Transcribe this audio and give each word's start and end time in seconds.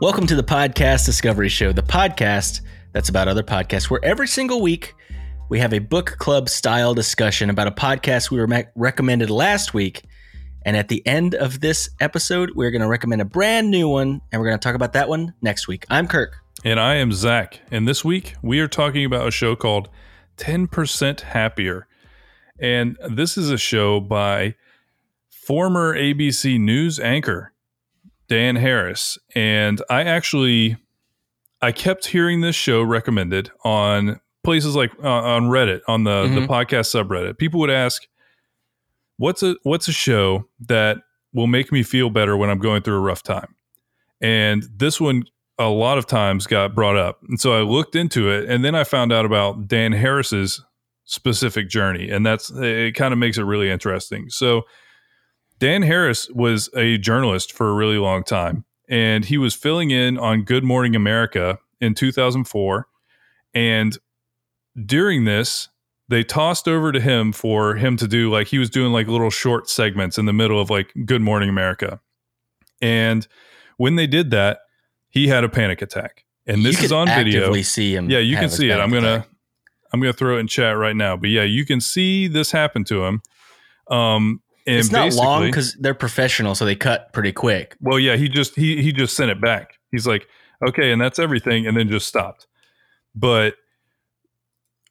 Welcome 0.00 0.26
to 0.26 0.34
the 0.34 0.42
Podcast 0.42 1.06
Discovery 1.06 1.48
Show, 1.48 1.72
the 1.72 1.80
podcast 1.80 2.62
that's 2.92 3.08
about 3.08 3.28
other 3.28 3.44
podcasts, 3.44 3.88
where 3.88 4.04
every 4.04 4.26
single 4.26 4.60
week 4.60 4.92
we 5.48 5.60
have 5.60 5.72
a 5.72 5.78
book 5.78 6.16
club 6.18 6.48
style 6.48 6.94
discussion 6.94 7.48
about 7.48 7.68
a 7.68 7.70
podcast 7.70 8.28
we 8.28 8.38
were 8.38 8.48
me- 8.48 8.64
recommended 8.74 9.30
last 9.30 9.72
week. 9.72 10.02
And 10.66 10.76
at 10.76 10.88
the 10.88 11.06
end 11.06 11.36
of 11.36 11.60
this 11.60 11.88
episode, 12.00 12.50
we're 12.56 12.72
going 12.72 12.82
to 12.82 12.88
recommend 12.88 13.22
a 13.22 13.24
brand 13.24 13.70
new 13.70 13.88
one, 13.88 14.20
and 14.32 14.42
we're 14.42 14.48
going 14.48 14.58
to 14.58 14.62
talk 14.62 14.74
about 14.74 14.94
that 14.94 15.08
one 15.08 15.32
next 15.42 15.68
week. 15.68 15.86
I'm 15.88 16.08
Kirk. 16.08 16.38
And 16.64 16.80
I 16.80 16.96
am 16.96 17.12
Zach. 17.12 17.60
And 17.70 17.86
this 17.86 18.04
week 18.04 18.34
we 18.42 18.58
are 18.58 18.68
talking 18.68 19.04
about 19.04 19.28
a 19.28 19.30
show 19.30 19.54
called 19.54 19.88
10% 20.38 21.20
Happier. 21.20 21.86
And 22.58 22.98
this 23.08 23.38
is 23.38 23.48
a 23.48 23.58
show 23.58 24.00
by 24.00 24.56
former 25.30 25.96
ABC 25.96 26.58
News 26.58 26.98
anchor 26.98 27.53
Dan 28.28 28.56
Harris. 28.56 29.18
And 29.34 29.82
I 29.90 30.02
actually 30.04 30.76
I 31.62 31.72
kept 31.72 32.06
hearing 32.06 32.40
this 32.40 32.56
show 32.56 32.82
recommended 32.82 33.50
on 33.64 34.20
places 34.42 34.76
like 34.76 34.92
uh, 35.02 35.08
on 35.08 35.44
Reddit, 35.44 35.80
on 35.88 36.04
the 36.04 36.22
the 36.28 36.40
Mhm. 36.40 36.46
podcast 36.46 36.92
subreddit. 36.94 37.38
People 37.38 37.60
would 37.60 37.70
ask 37.70 38.02
what's 39.16 39.42
a 39.42 39.56
what's 39.62 39.88
a 39.88 39.92
show 39.92 40.48
that 40.68 40.98
will 41.32 41.46
make 41.46 41.72
me 41.72 41.82
feel 41.82 42.10
better 42.10 42.36
when 42.36 42.50
I'm 42.50 42.58
going 42.58 42.82
through 42.82 42.96
a 42.96 43.00
rough 43.00 43.22
time. 43.22 43.54
And 44.20 44.64
this 44.76 45.00
one 45.00 45.24
a 45.58 45.68
lot 45.68 45.98
of 45.98 46.06
times 46.06 46.46
got 46.46 46.74
brought 46.74 46.96
up. 46.96 47.20
And 47.28 47.40
so 47.40 47.52
I 47.52 47.62
looked 47.62 47.94
into 47.94 48.28
it 48.30 48.48
and 48.48 48.64
then 48.64 48.74
I 48.74 48.84
found 48.84 49.12
out 49.12 49.24
about 49.24 49.68
Dan 49.68 49.92
Harris's 49.92 50.62
specific 51.04 51.68
journey 51.68 52.08
and 52.10 52.24
that's 52.24 52.50
it 52.50 52.94
kind 52.94 53.12
of 53.12 53.18
makes 53.18 53.36
it 53.38 53.42
really 53.44 53.70
interesting. 53.70 54.26
So 54.30 54.62
Dan 55.64 55.80
Harris 55.80 56.28
was 56.28 56.68
a 56.76 56.98
journalist 56.98 57.50
for 57.50 57.70
a 57.70 57.72
really 57.72 57.96
long 57.96 58.22
time 58.22 58.66
and 58.86 59.24
he 59.24 59.38
was 59.38 59.54
filling 59.54 59.90
in 59.90 60.18
on 60.18 60.42
Good 60.42 60.62
Morning 60.62 60.94
America 60.94 61.58
in 61.80 61.94
2004 61.94 62.86
and 63.54 63.96
during 64.84 65.24
this 65.24 65.70
they 66.06 66.22
tossed 66.22 66.68
over 66.68 66.92
to 66.92 67.00
him 67.00 67.32
for 67.32 67.76
him 67.76 67.96
to 67.96 68.06
do 68.06 68.30
like 68.30 68.48
he 68.48 68.58
was 68.58 68.68
doing 68.68 68.92
like 68.92 69.08
little 69.08 69.30
short 69.30 69.70
segments 69.70 70.18
in 70.18 70.26
the 70.26 70.34
middle 70.34 70.60
of 70.60 70.68
like 70.68 70.92
Good 71.06 71.22
Morning 71.22 71.48
America. 71.48 71.98
And 72.82 73.26
when 73.78 73.96
they 73.96 74.06
did 74.06 74.32
that, 74.32 74.58
he 75.08 75.28
had 75.28 75.44
a 75.44 75.48
panic 75.48 75.80
attack. 75.80 76.26
And 76.46 76.62
this 76.62 76.82
is 76.82 76.92
on 76.92 77.06
video. 77.06 77.50
see 77.62 77.94
him. 77.96 78.10
Yeah, 78.10 78.18
you 78.18 78.36
can 78.36 78.50
see 78.50 78.68
it. 78.68 78.78
I'm 78.78 78.90
gonna 78.90 79.14
attack. 79.14 79.28
I'm 79.94 80.00
gonna 80.02 80.12
throw 80.12 80.36
it 80.36 80.40
in 80.40 80.46
chat 80.46 80.76
right 80.76 80.94
now. 80.94 81.16
But 81.16 81.30
yeah, 81.30 81.44
you 81.44 81.64
can 81.64 81.80
see 81.80 82.28
this 82.28 82.52
happen 82.52 82.84
to 82.84 83.06
him. 83.06 83.22
Um 83.88 84.42
and 84.66 84.76
It's 84.76 84.90
not 84.90 85.12
long 85.14 85.44
because 85.46 85.76
they're 85.80 85.94
professional, 85.94 86.54
so 86.54 86.64
they 86.64 86.76
cut 86.76 87.12
pretty 87.12 87.32
quick. 87.32 87.76
well, 87.80 87.98
yeah, 87.98 88.16
he 88.16 88.28
just 88.28 88.54
he 88.56 88.82
he 88.82 88.92
just 88.92 89.14
sent 89.16 89.30
it 89.30 89.40
back. 89.40 89.74
He's 89.90 90.06
like, 90.06 90.26
okay, 90.66 90.90
and 90.92 91.00
that's 91.00 91.18
everything, 91.18 91.66
and 91.66 91.76
then 91.76 91.88
just 91.88 92.06
stopped. 92.06 92.46
But 93.14 93.54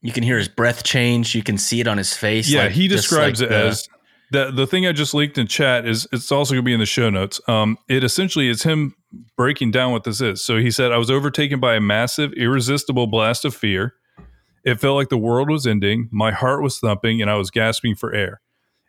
You 0.02 0.12
can 0.12 0.24
hear 0.24 0.38
his 0.38 0.48
breath 0.50 0.84
change. 0.84 1.34
You 1.34 1.44
can 1.44 1.58
see 1.58 1.80
it 1.80 1.88
on 1.88 1.98
his 1.98 2.14
face. 2.16 2.50
yeah, 2.50 2.64
like- 2.64 2.72
he 2.74 2.88
describes 2.88 3.42
like 3.42 3.50
it 3.50 3.54
the- 3.54 3.58
as 3.68 3.88
the 4.32 4.52
the 4.52 4.66
thing 4.68 4.86
I 4.88 4.92
just 4.92 5.14
leaked 5.14 5.38
in 5.38 5.48
chat 5.48 5.88
is 5.88 6.08
it's 6.12 6.32
also 6.32 6.54
going 6.54 6.64
to 6.64 6.66
be 6.66 6.74
in 6.74 6.80
the 6.80 6.86
show 6.86 7.10
notes. 7.10 7.40
Um, 7.48 7.78
it 7.88 8.04
essentially 8.04 8.50
is 8.50 8.64
him 8.64 8.96
breaking 9.38 9.72
down 9.72 9.92
what 9.92 10.04
this 10.06 10.22
is. 10.22 10.44
So 10.44 10.58
he 10.58 10.72
said, 10.72 10.92
"I 10.92 10.98
was 10.98 11.12
overtaken 11.12 11.60
by 11.60 11.76
a 11.76 11.80
massive, 11.82 12.34
irresistible 12.34 13.08
blast 13.08 13.46
of 13.46 13.54
fear. 13.56 13.94
It 14.64 14.80
felt 14.80 14.96
like 14.96 15.10
the 15.10 15.18
world 15.18 15.50
was 15.50 15.68
ending. 15.68 16.10
My 16.12 16.32
heart 16.32 16.64
was 16.64 16.80
thumping, 16.80 17.22
and 17.22 17.30
I 17.30 17.36
was 17.36 17.52
gasping 17.52 17.96
for 17.96 18.14
air. 18.14 18.42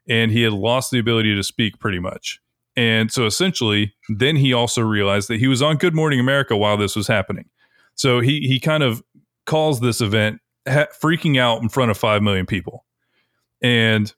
And 0.09 0.31
he 0.31 0.43
had 0.43 0.53
lost 0.53 0.91
the 0.91 0.99
ability 0.99 1.35
to 1.35 1.43
speak, 1.43 1.79
pretty 1.79 1.99
much. 1.99 2.41
And 2.77 3.11
so 3.11 3.25
essentially, 3.27 3.95
then 4.09 4.37
he 4.37 4.53
also 4.53 4.83
realized 4.83 5.29
that 5.29 5.39
he 5.39 5.47
was 5.47 5.63
on 5.63 5.77
Good 5.77 5.95
Morning 5.95 6.19
America 6.21 6.57
while 6.57 6.77
this 6.77 6.97
was 6.97 7.07
happening. 7.07 7.49
So 7.95 8.21
he 8.21 8.41
he 8.49 8.59
kind 8.59 8.83
of 8.83 9.03
calls 9.47 9.81
this 9.81 10.01
event 10.01 10.41
ha- 10.69 10.89
freaking 11.01 11.39
out 11.39 11.63
in 11.63 11.69
front 11.69 11.91
of 11.93 11.97
five 11.99 12.21
million 12.23 12.45
people, 12.47 12.85
and 13.63 14.13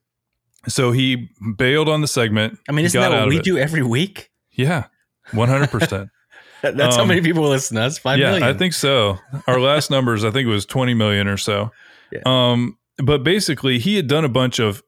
so 0.68 0.90
he 0.92 1.28
bailed 1.56 1.88
on 1.88 2.00
the 2.00 2.08
segment. 2.08 2.58
I 2.68 2.72
mean, 2.72 2.86
isn't 2.86 2.98
that 3.00 3.10
what 3.10 3.28
we 3.28 3.40
do 3.40 3.58
every 3.58 3.82
week? 3.82 4.30
Yeah, 4.52 4.86
one 5.32 5.48
hundred 5.48 5.70
percent. 5.70 6.08
That's 6.62 6.96
how 6.96 7.02
Um, 7.02 7.08
many 7.08 7.20
people 7.20 7.46
listen 7.48 7.76
to 7.76 7.82
us. 7.82 7.98
Five 7.98 8.18
yeah, 8.18 8.30
million. 8.30 8.48
I 8.48 8.54
think 8.54 8.72
so. 8.72 9.18
Our 9.46 9.60
last 9.60 9.90
numbers, 9.90 10.24
I 10.24 10.30
think, 10.30 10.46
it 10.46 10.50
was 10.50 10.64
twenty 10.64 10.94
million 10.94 11.28
or 11.28 11.36
so. 11.36 11.70
Yeah. 12.10 12.20
Um, 12.24 12.78
but 12.98 13.22
basically, 13.22 13.78
he 13.78 13.96
had 13.96 14.06
done 14.08 14.24
a 14.24 14.28
bunch 14.30 14.58
of 14.58 14.82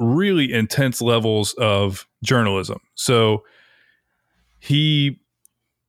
really 0.00 0.52
intense 0.52 1.00
levels 1.00 1.52
of 1.54 2.08
journalism. 2.24 2.80
So 2.94 3.44
he 4.58 5.20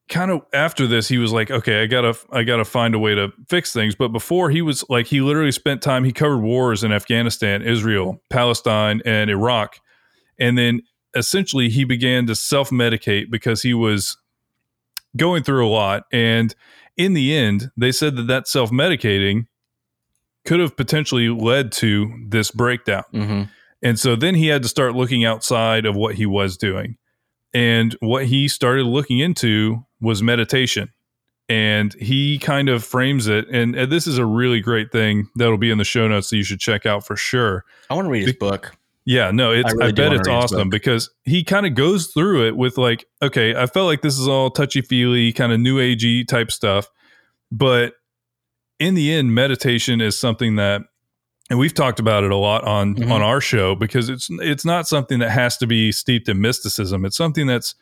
kind 0.09 0.29
of 0.29 0.41
after 0.53 0.85
this 0.87 1.07
he 1.07 1.17
was 1.17 1.31
like 1.31 1.49
okay 1.49 1.83
i 1.83 1.85
gotta 1.85 2.13
i 2.31 2.43
gotta 2.43 2.65
find 2.65 2.93
a 2.93 2.99
way 2.99 3.15
to 3.15 3.31
fix 3.47 3.71
things. 3.71 3.95
But 3.95 4.09
before 4.09 4.49
he 4.49 4.61
was 4.61 4.83
like 4.89 5.07
he 5.07 5.21
literally 5.21 5.53
spent 5.53 5.81
time 5.81 6.03
he 6.03 6.11
covered 6.11 6.39
wars 6.39 6.83
in 6.83 6.91
afghanistan 6.91 7.61
israel 7.61 8.21
palestine 8.29 9.01
and 9.05 9.29
iraq. 9.29 9.79
And 10.37 10.57
then 10.57 10.81
essentially 11.15 11.69
he 11.69 11.85
began 11.85 12.27
to 12.27 12.35
self-medicate 12.35 13.31
because 13.31 13.61
he 13.61 13.73
was 13.73 14.17
going 15.15 15.43
through 15.43 15.65
a 15.65 15.69
lot. 15.69 16.03
And 16.11 16.53
in 16.97 17.13
the 17.13 17.33
end 17.33 17.71
they 17.77 17.93
said 17.93 18.17
that 18.17 18.27
that 18.27 18.49
self-medicating 18.49 19.47
could 20.43 20.59
have 20.59 20.75
potentially 20.75 21.29
led 21.29 21.71
to 21.73 22.11
this 22.27 22.51
breakdown. 22.51 23.03
Hmm 23.11 23.43
and 23.83 23.99
so 23.99 24.15
then 24.15 24.35
he 24.35 24.47
had 24.47 24.63
to 24.63 24.69
start 24.69 24.95
looking 24.95 25.25
outside 25.25 25.85
of 25.85 25.95
what 25.95 26.15
he 26.15 26.25
was 26.25 26.57
doing. 26.57 26.97
And 27.53 27.95
what 27.99 28.25
he 28.25 28.47
started 28.47 28.85
looking 28.85 29.19
into 29.19 29.85
was 29.99 30.23
meditation. 30.23 30.89
And 31.49 31.93
he 31.95 32.39
kind 32.39 32.69
of 32.69 32.83
frames 32.83 33.27
it. 33.27 33.47
And, 33.49 33.75
and 33.75 33.91
this 33.91 34.07
is 34.07 34.17
a 34.17 34.25
really 34.25 34.61
great 34.61 34.91
thing 34.91 35.27
that'll 35.35 35.57
be 35.57 35.71
in 35.71 35.77
the 35.77 35.83
show 35.83 36.07
notes 36.07 36.29
that 36.29 36.37
you 36.37 36.43
should 36.43 36.61
check 36.61 36.85
out 36.85 37.05
for 37.05 37.17
sure. 37.17 37.65
I 37.89 37.95
want 37.95 38.05
to 38.05 38.11
read 38.11 38.25
his 38.25 38.35
book. 38.35 38.77
Yeah, 39.03 39.31
no, 39.31 39.51
it's 39.51 39.67
I 39.67 39.71
I, 39.71 39.73
really 39.73 39.91
do 39.91 40.01
bet 40.03 40.13
it's 40.13 40.27
awesome 40.27 40.69
because 40.69 41.09
he 41.23 41.43
kind 41.43 41.65
of 41.65 41.73
goes 41.73 42.07
through 42.07 42.47
it 42.47 42.55
with 42.55 42.77
like, 42.77 43.05
okay, 43.21 43.55
I 43.55 43.65
felt 43.65 43.87
like 43.87 44.01
this 44.01 44.17
is 44.17 44.27
all 44.27 44.51
touchy 44.51 44.81
feely, 44.81 45.33
kind 45.33 45.51
of 45.51 45.59
new 45.59 45.77
agey 45.77 46.25
type 46.25 46.51
stuff. 46.51 46.87
But 47.51 47.95
in 48.79 48.93
the 48.93 49.11
end, 49.11 49.33
meditation 49.33 50.01
is 50.01 50.17
something 50.17 50.55
that 50.55 50.83
and 51.51 51.59
we've 51.59 51.73
talked 51.73 51.99
about 51.99 52.23
it 52.23 52.31
a 52.31 52.35
lot 52.37 52.63
on 52.63 52.95
Mhm. 52.95 53.11
on 53.11 53.21
our 53.21 53.41
show 53.41 53.75
because 53.75 54.07
it's 54.07 54.29
it's 54.39 54.63
not 54.63 54.87
something 54.87 55.19
that 55.19 55.31
has 55.31 55.57
to 55.57 55.67
be 55.67 55.91
steeped 55.91 56.29
in 56.29 56.39
mysticism. 56.39 57.03
It's 57.05 57.17
something 57.17 57.45
that's 57.45 57.75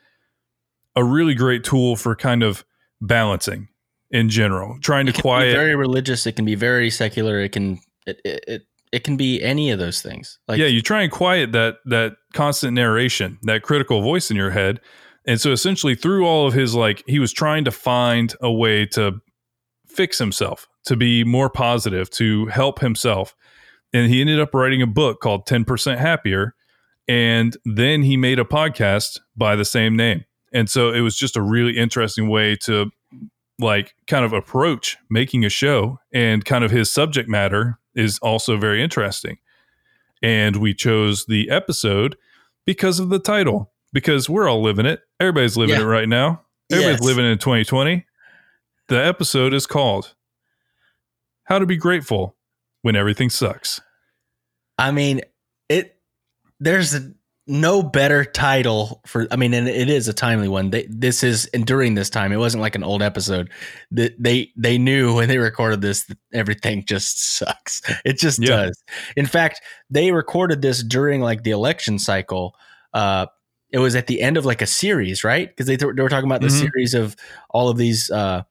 a 0.95 1.03
really 1.03 1.35
great 1.35 1.63
tool 1.63 1.95
for 1.95 2.15
kind 2.15 2.41
of 2.41 2.65
balancing 2.99 3.67
in 4.09 4.27
general, 4.27 4.79
trying 4.81 5.05
to 5.05 5.11
can 5.11 5.21
quiet 5.21 5.51
be 5.51 5.53
very 5.53 5.75
religious. 5.75 6.25
It 6.25 6.35
can 6.35 6.45
be 6.45 6.55
very 6.55 6.89
secular. 6.89 7.39
It 7.39 7.51
can 7.51 7.79
it 8.07 8.19
it, 8.25 8.43
it, 8.47 8.61
it 8.91 9.03
can 9.03 9.17
be 9.17 9.39
any 9.43 9.69
of 9.69 9.77
those 9.77 10.01
things. 10.01 10.39
Like 10.47 10.57
yeah, 10.57 10.65
you 10.65 10.81
try 10.81 11.03
and 11.03 11.11
quiet 11.11 11.51
that 11.51 11.75
that 11.85 12.13
constant 12.33 12.73
narration, 12.73 13.37
that 13.43 13.61
critical 13.61 14.01
voice 14.01 14.31
in 14.31 14.35
your 14.35 14.49
head. 14.49 14.81
And 15.27 15.39
so 15.39 15.51
essentially 15.51 15.93
through 15.93 16.25
all 16.25 16.47
of 16.47 16.55
his 16.55 16.73
like 16.73 17.03
he 17.05 17.19
was 17.19 17.31
trying 17.31 17.65
to 17.65 17.71
find 17.71 18.33
a 18.41 18.51
way 18.51 18.87
to 18.87 19.21
fix 19.85 20.17
himself, 20.17 20.67
to 20.85 20.95
be 20.95 21.23
more 21.23 21.51
positive, 21.51 22.09
to 22.11 22.47
help 22.47 22.79
himself. 22.79 23.35
And 23.93 24.09
he 24.11 24.21
ended 24.21 24.39
up 24.39 24.53
writing 24.53 24.81
a 24.81 24.87
book 24.87 25.19
called 25.21 25.45
10% 25.47 25.97
Happier. 25.97 26.55
And 27.07 27.57
then 27.65 28.03
he 28.03 28.17
made 28.17 28.37
a 28.39 28.43
podcast 28.43 29.19
by 29.35 29.55
the 29.55 29.65
same 29.65 29.95
name. 29.95 30.25
And 30.53 30.69
so 30.69 30.91
it 30.93 31.01
was 31.01 31.15
just 31.17 31.35
a 31.35 31.41
really 31.41 31.77
interesting 31.77 32.29
way 32.29 32.55
to 32.57 32.91
like 33.59 33.95
kind 34.07 34.23
of 34.23 34.31
approach 34.33 34.97
making 35.09 35.43
a 35.43 35.49
show. 35.49 35.99
And 36.13 36.45
kind 36.45 36.63
of 36.63 36.71
his 36.71 36.91
subject 36.91 37.27
matter 37.29 37.79
is 37.95 38.19
also 38.19 38.57
very 38.57 38.81
interesting. 38.83 39.37
And 40.21 40.57
we 40.57 40.73
chose 40.73 41.25
the 41.25 41.49
episode 41.49 42.15
because 42.65 42.99
of 42.99 43.09
the 43.09 43.19
title 43.19 43.71
because 43.91 44.29
we're 44.29 44.47
all 44.47 44.61
living 44.61 44.85
it. 44.85 45.01
Everybody's 45.19 45.57
living 45.57 45.75
Yeah. 45.77 45.81
it 45.81 45.87
right 45.87 46.07
now. 46.09 46.41
Everybody's 46.71 46.99
Yes. 46.99 47.03
living 47.07 47.25
it 47.25 47.29
in 47.29 47.37
2020 47.39 48.05
the 48.89 49.05
episode 49.05 49.53
is 49.53 49.67
called 49.67 50.15
how 51.43 51.59
to 51.59 51.65
be 51.67 51.77
grateful 51.77 52.35
when 52.81 52.95
everything 52.95 53.29
sucks 53.29 53.79
I 54.79 54.91
mean, 54.91 55.21
it. 55.69 55.95
There's 56.59 56.93
a, 56.93 57.13
no 57.47 57.81
better 57.83 58.23
title 58.25 59.01
for. 59.05 59.27
I 59.31 59.35
mean, 59.35 59.53
and 59.53 59.67
it 59.67 59.89
is 59.89 60.07
a 60.07 60.13
timely 60.13 60.47
one. 60.47 60.69
They, 60.71 60.85
this 60.89 61.23
is 61.23 61.45
and 61.47 61.65
during 61.65 61.95
this 61.95 62.09
time. 62.09 62.31
It 62.31 62.37
wasn't 62.37 62.61
like 62.61 62.75
an 62.75 62.83
old 62.83 63.01
episode. 63.01 63.49
That 63.91 64.15
they 64.21 64.51
they 64.55 64.77
knew 64.77 65.15
when 65.15 65.27
they 65.27 65.37
recorded 65.37 65.81
this 65.81 66.05
that 66.05 66.17
everything 66.33 66.83
just 66.85 67.35
sucks. 67.37 67.81
It 68.05 68.17
just 68.19 68.39
Yeah. 68.39 68.65
does. 68.65 68.83
In 69.15 69.25
fact, 69.25 69.61
they 69.89 70.11
recorded 70.11 70.61
this 70.61 70.83
during 70.83 71.21
like 71.21 71.43
the 71.43 71.51
election 71.51 71.99
cycle. 71.99 72.55
Uh, 72.93 73.27
it 73.71 73.79
was 73.79 73.95
at 73.95 74.07
the 74.07 74.21
end 74.21 74.37
of 74.37 74.45
like 74.45 74.61
a 74.63 74.67
series, 74.67 75.23
right? 75.23 75.47
Because 75.47 75.67
they, 75.67 75.77
th- 75.77 75.93
they 75.95 76.01
were 76.01 76.09
talking 76.09 76.27
about 76.29 76.41
the 76.41 76.47
Mhm. 76.47 76.59
series 76.59 76.93
of 76.95 77.15
all 77.51 77.69
of 77.69 77.77
these 77.77 78.09
uh, 78.09 78.41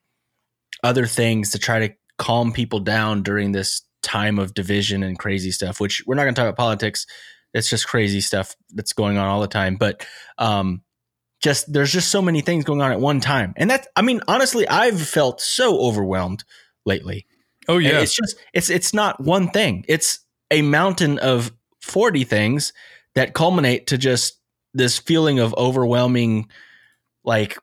other 0.85 1.07
things 1.07 1.51
to 1.51 1.59
try 1.59 1.89
to 1.89 1.95
calm 2.19 2.53
people 2.53 2.79
down 2.81 3.23
during 3.25 3.51
this 3.53 3.83
time 4.03 4.39
of 4.39 4.55
division 4.55 5.03
and 5.03 5.19
crazy 5.19 5.51
stuff. 5.51 5.81
Which 5.81 6.03
we're 6.07 6.15
not 6.15 6.25
going 6.25 6.35
to 6.35 6.41
talk 6.41 6.49
about 6.49 6.57
politics. 6.57 7.07
It's 7.55 7.71
just 7.71 7.87
crazy 7.87 8.21
stuff 8.21 8.55
that's 8.75 8.93
going 8.93 9.17
on 9.17 9.27
all 9.27 9.41
the 9.41 9.49
time. 9.49 9.77
But 9.77 10.07
um, 10.37 10.83
just 11.41 11.73
there's 11.73 11.93
just 11.93 12.11
so 12.11 12.21
many 12.21 12.41
things 12.41 12.65
going 12.65 12.83
on 12.83 12.93
at 12.93 13.01
one 13.01 13.21
time. 13.21 13.55
And 13.57 13.71
that's 13.71 13.87
I 13.97 14.03
mean, 14.03 14.21
honestly, 14.29 14.67
I've 14.69 15.01
felt 15.01 15.41
so 15.41 15.81
overwhelmed 15.81 16.45
lately. 16.85 17.27
Oh 17.69 17.77
And 17.77 17.87
yeah. 17.87 18.01
It's 18.01 18.15
just 18.15 18.37
it's 18.53 18.71
it's 18.71 18.93
not 18.95 19.21
one 19.21 19.51
thing. 19.51 19.85
It's 19.89 20.21
a 20.51 20.63
mountain 20.63 21.19
of 21.19 21.53
40 21.83 22.25
things 22.25 22.73
that 23.15 23.35
culminate 23.35 23.89
to 23.89 23.99
just 23.99 24.39
this 24.75 24.99
feeling 24.99 25.39
of 25.39 25.55
overwhelming 25.57 26.49
like 27.25 27.59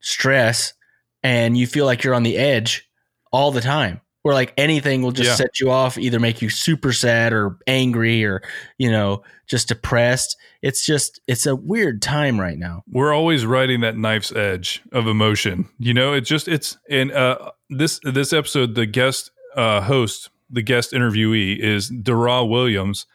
stress 0.00 0.74
and 1.22 1.56
you 1.56 1.66
feel 1.66 1.86
like 1.86 2.04
you're 2.04 2.14
on 2.14 2.22
the 2.22 2.36
edge 2.36 2.88
all 3.32 3.50
the 3.50 3.60
time. 3.60 4.00
Where 4.26 4.34
like 4.34 4.52
anything 4.56 5.02
will 5.02 5.12
just 5.12 5.28
Yeah. 5.30 5.34
set 5.36 5.60
you 5.60 5.70
off, 5.70 5.96
either 5.96 6.18
make 6.18 6.42
you 6.42 6.50
super 6.50 6.92
sad 6.92 7.32
or 7.32 7.58
angry 7.68 8.24
or, 8.24 8.42
you 8.76 8.90
know, 8.90 9.22
just 9.46 9.68
depressed. 9.68 10.36
It's 10.62 10.84
just 10.84 11.20
it's 11.28 11.46
a 11.46 11.54
weird 11.54 12.02
time 12.02 12.40
right 12.40 12.58
now. 12.58 12.82
we're 12.90 13.12
always 13.14 13.46
riding 13.46 13.82
that 13.82 13.96
knife's 13.96 14.32
edge 14.32 14.82
of 14.90 15.06
emotion. 15.06 15.68
You 15.78 15.94
know, 15.94 16.12
it 16.12 16.22
just 16.22 16.48
it's 16.48 16.76
and 16.90 17.12
uh 17.12 17.52
this 17.70 18.00
this 18.02 18.32
episode 18.32 18.74
the 18.74 18.84
guest 18.86 19.30
uh 19.54 19.82
host, 19.82 20.28
the 20.50 20.62
guest 20.62 20.90
interviewee 20.92 21.56
is 21.56 21.88
Dara 21.88 22.44
Williams 22.44 23.06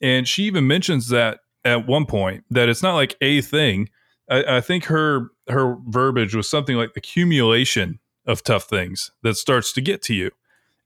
and 0.00 0.26
she 0.26 0.42
even 0.44 0.66
mentions 0.66 1.06
that 1.08 1.38
at 1.64 1.86
one 1.86 2.04
point 2.04 2.42
that 2.50 2.68
it's 2.68 2.82
not 2.82 2.94
like 2.94 3.14
a 3.20 3.40
thing. 3.42 3.90
I, 4.28 4.56
I 4.56 4.60
think 4.60 4.86
her 4.86 5.28
her 5.48 5.76
verbiage 5.86 6.34
was 6.34 6.50
something 6.50 6.76
like 6.76 6.94
the 6.94 6.98
accumulation 6.98 8.00
of 8.26 8.42
tough 8.42 8.64
things 8.64 9.12
that 9.22 9.36
starts 9.36 9.72
to 9.72 9.80
get 9.80 10.02
to 10.02 10.14
you. 10.14 10.30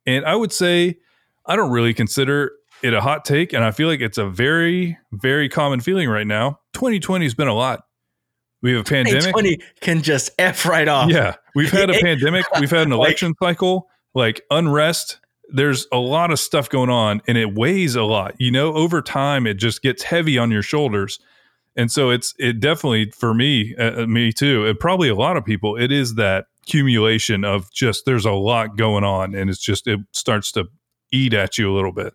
And 0.07 0.25
I 0.25 0.35
would 0.35 0.53
say 0.53 0.99
I 1.47 1.57
don't 1.57 1.71
really 1.71 1.95
consider 1.95 2.53
it 2.83 2.93
a 2.95 3.01
hot 3.01 3.25
take 3.25 3.53
and 3.53 3.63
I 3.65 3.71
feel 3.71 3.87
like 3.89 4.01
it's 4.01 4.19
a 4.19 4.27
very 4.29 4.99
very 5.13 5.49
common 5.49 5.81
feeling 5.81 6.09
right 6.09 6.27
now. 6.27 6.59
2020 6.75 7.25
has 7.25 7.35
been 7.35 7.49
a 7.49 7.55
lot. 7.55 7.85
We 8.63 8.73
have 8.73 8.81
a 8.81 8.85
pandemic. 8.85 9.23
2020 9.23 9.59
can 9.81 10.03
just 10.03 10.31
F 10.39 10.67
right 10.67 10.87
off. 10.89 11.11
Yeah, 11.11 11.35
we've 11.55 11.71
had 11.71 11.91
a 11.91 11.95
pandemic. 12.01 12.45
We've 12.61 12.71
had 12.71 12.87
an 12.87 12.91
Like- 12.97 13.09
election 13.09 13.35
cycle, 13.43 13.89
like 14.15 14.43
unrest. 14.51 15.19
There's 15.55 15.87
a 15.93 15.99
lot 15.99 16.31
of 16.31 16.39
stuff 16.39 16.71
going 16.71 16.89
on, 16.89 17.21
and 17.27 17.37
it 17.37 17.55
weighs 17.55 17.95
a 17.97 18.05
lot. 18.05 18.35
You 18.39 18.51
know, 18.53 18.73
over 18.75 19.03
time, 19.03 19.47
it 19.47 19.55
just 19.55 19.83
gets 19.83 20.03
heavy 20.03 20.39
on 20.39 20.51
your 20.51 20.63
shoulders, 20.63 21.19
and 21.77 21.91
so 21.91 22.11
it's 22.11 22.35
it 22.39 22.61
definitely 22.61 23.11
for 23.11 23.35
me, 23.35 23.75
uh, 23.77 24.07
me 24.07 24.33
too, 24.33 24.67
and 24.67 24.79
probably 24.79 25.09
a 25.09 25.15
lot 25.15 25.37
of 25.37 25.45
people. 25.45 25.77
It 25.77 25.91
is 25.93 26.15
that 26.17 26.47
accumulation 26.65 27.45
of 27.45 27.73
just 27.73 28.05
there's 28.07 28.25
a 28.27 28.33
lot 28.33 28.77
going 28.77 29.05
on, 29.05 29.35
and 29.35 29.49
it's 29.51 29.61
just 29.61 29.87
it 29.87 30.01
starts 30.13 30.53
to 30.53 30.67
eat 31.13 31.35
at 31.35 31.59
you 31.59 31.71
a 31.71 31.75
little 31.75 31.93
bit. 31.93 32.15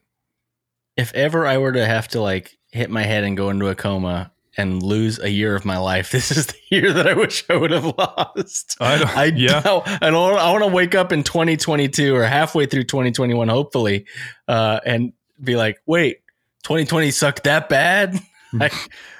if 0.95 1.13
ever 1.13 1.45
I 1.45 1.57
were 1.57 1.71
to 1.73 1.85
have 1.85 2.07
to 2.09 2.21
like 2.21 2.57
hit 2.71 2.89
my 2.89 3.03
head 3.03 3.23
and 3.23 3.37
go 3.37 3.49
into 3.49 3.67
a 3.67 3.75
coma 3.75 4.31
and 4.59 4.81
lose 4.81 5.19
a 5.19 5.29
year 5.29 5.55
of 5.55 5.65
my 5.65 5.77
life, 5.77 6.11
this 6.11 6.31
is 6.31 6.47
the 6.47 6.55
year 6.71 6.91
that 6.93 7.07
I 7.07 7.13
wish 7.13 7.43
I 7.49 7.55
would 7.57 7.71
have 7.71 7.85
lost. 7.97 8.75
I 8.79 8.97
don't- 8.97 9.17
I 9.17 9.25
yeah. 9.25 9.59
don't, 9.65 9.87
I 9.87 10.09
don't 10.09 10.37
I 10.37 10.51
want 10.51 10.63
to 10.63 10.67
wake 10.73 10.95
up 10.95 11.11
in 11.11 11.23
2022 11.23 12.15
or 12.15 12.23
halfway 12.23 12.65
through 12.65 12.85
2021 12.85 13.47
hopefully 13.49 14.05
uh 14.47 14.79
and 14.85 15.13
be 15.43 15.55
like, 15.55 15.77
"Wait, 15.85 16.21
2020 16.63 17.11
sucked 17.11 17.43
that 17.43 17.69
bad?" 17.69 18.19
Like, 18.53 18.73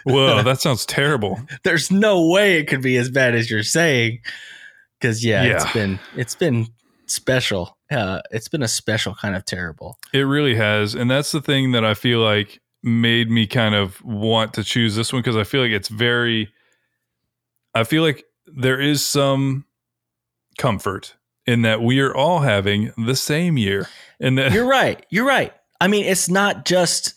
Whoa, 0.03 0.41
that 0.43 0.61
sounds 0.61 0.85
terrible. 0.85 1.39
there's 1.63 1.91
no 1.91 2.29
way 2.29 2.59
it 2.59 2.67
could 2.67 2.81
be 2.81 2.95
as 2.97 3.09
bad 3.11 3.35
as 3.35 3.49
you're 3.51 3.63
saying. 3.63 4.19
Cuz 5.01 5.23
yeah, 5.23 5.43
Yeah. 5.43 5.55
it's 5.63 5.73
been 5.73 5.99
it's 6.15 6.35
been 6.35 6.67
special. 7.07 7.77
Uh 7.91 8.21
it's 8.31 8.47
been 8.47 8.63
a 8.63 8.67
special 8.67 9.15
kind 9.15 9.35
of 9.35 9.43
terrible. 9.45 9.97
It 10.13 10.21
really 10.21 10.55
has. 10.55 10.95
And 10.95 11.11
that's 11.11 11.31
the 11.31 11.41
thing 11.41 11.71
that 11.73 11.83
I 11.85 11.93
feel 11.93 12.19
like 12.19 12.59
made 12.83 13.29
me 13.29 13.47
kind 13.47 13.75
of 13.75 14.01
want 14.03 14.53
to 14.53 14.63
choose 14.63 14.95
this 14.95 15.11
one 15.11 15.21
because 15.21 15.35
I 15.35 15.43
feel 15.43 15.61
like 15.61 15.71
it's 15.71 15.89
very, 15.89 16.49
I 17.75 17.83
feel 17.83 18.03
like 18.03 18.23
there 18.45 18.79
is 18.79 19.05
some 19.05 19.65
comfort 20.57 21.15
in 21.45 21.63
that 21.63 21.81
we 21.81 21.99
are 21.99 22.15
all 22.15 22.39
having 22.39 22.91
the 22.97 23.15
same 23.15 23.57
year. 23.57 23.87
And 24.19 24.37
that, 24.37 24.51
You're 24.51 24.67
right. 24.67 25.05
You're 25.09 25.25
right. 25.27 25.53
I 25.81 25.87
mean, 25.87 26.05
it's 26.05 26.29
not 26.29 26.65
just 26.65 27.13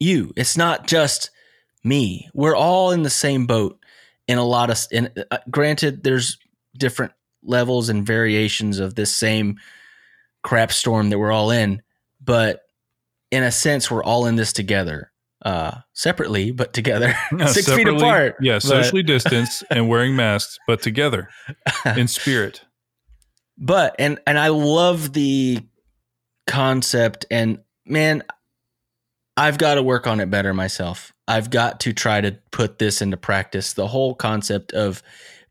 you. 0.00 0.32
It's 0.36 0.56
not 0.56 0.86
just 0.86 1.30
me. 1.84 2.28
We're 2.34 2.56
all 2.56 2.90
in 2.90 3.02
the 3.02 3.10
same 3.10 3.46
boat 3.46 3.78
in 4.26 4.38
a 4.38 4.44
lot 4.44 4.70
of. 4.70 4.78
In 4.90 5.10
uh, 5.30 5.38
granted, 5.50 6.02
there's 6.02 6.38
different 6.76 7.12
levels 7.42 7.88
and 7.88 8.06
variations 8.06 8.78
of 8.78 8.94
this 8.94 9.14
same 9.14 9.56
crap 10.42 10.72
storm 10.72 11.10
that 11.10 11.18
we're 11.18 11.32
all 11.32 11.50
in, 11.50 11.82
but 12.22 12.62
in 13.30 13.42
a 13.42 13.52
sense, 13.52 13.90
we're 13.90 14.02
all 14.02 14.26
in 14.26 14.36
this 14.36 14.52
together, 14.52 15.12
uh, 15.44 15.72
separately 15.92 16.50
but 16.50 16.72
together, 16.72 17.14
six 17.46 17.70
feet 17.72 17.88
apart. 17.88 18.36
Yeah, 18.40 18.54
but- 18.54 18.62
socially 18.62 19.02
distanced 19.04 19.64
and 19.70 19.88
wearing 19.88 20.16
masks, 20.16 20.58
but 20.66 20.82
together 20.82 21.28
in 21.96 22.08
spirit. 22.08 22.62
but 23.56 23.94
and 23.98 24.20
and 24.26 24.38
I 24.38 24.48
love 24.48 25.12
the 25.12 25.60
concept 26.46 27.26
and 27.30 27.58
man 27.84 28.22
I've 29.38 29.56
got 29.56 29.74
to 29.76 29.82
work 29.84 30.08
on 30.08 30.18
it 30.18 30.30
better 30.30 30.52
myself. 30.52 31.12
I've 31.28 31.48
got 31.50 31.80
to 31.80 31.92
try 31.92 32.20
to 32.20 32.36
put 32.50 32.78
this 32.78 33.00
into 33.00 33.16
practice. 33.16 33.74
The 33.74 33.86
whole 33.86 34.14
concept 34.14 34.72
of 34.72 35.02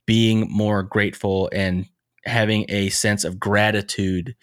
being 0.06 0.48
more 0.52 0.84
grateful 0.84 1.50
and 1.54 1.86
having 2.26 2.66
a 2.68 2.90
sense 2.90 3.24
of 3.24 3.40
gratitude 3.40 4.36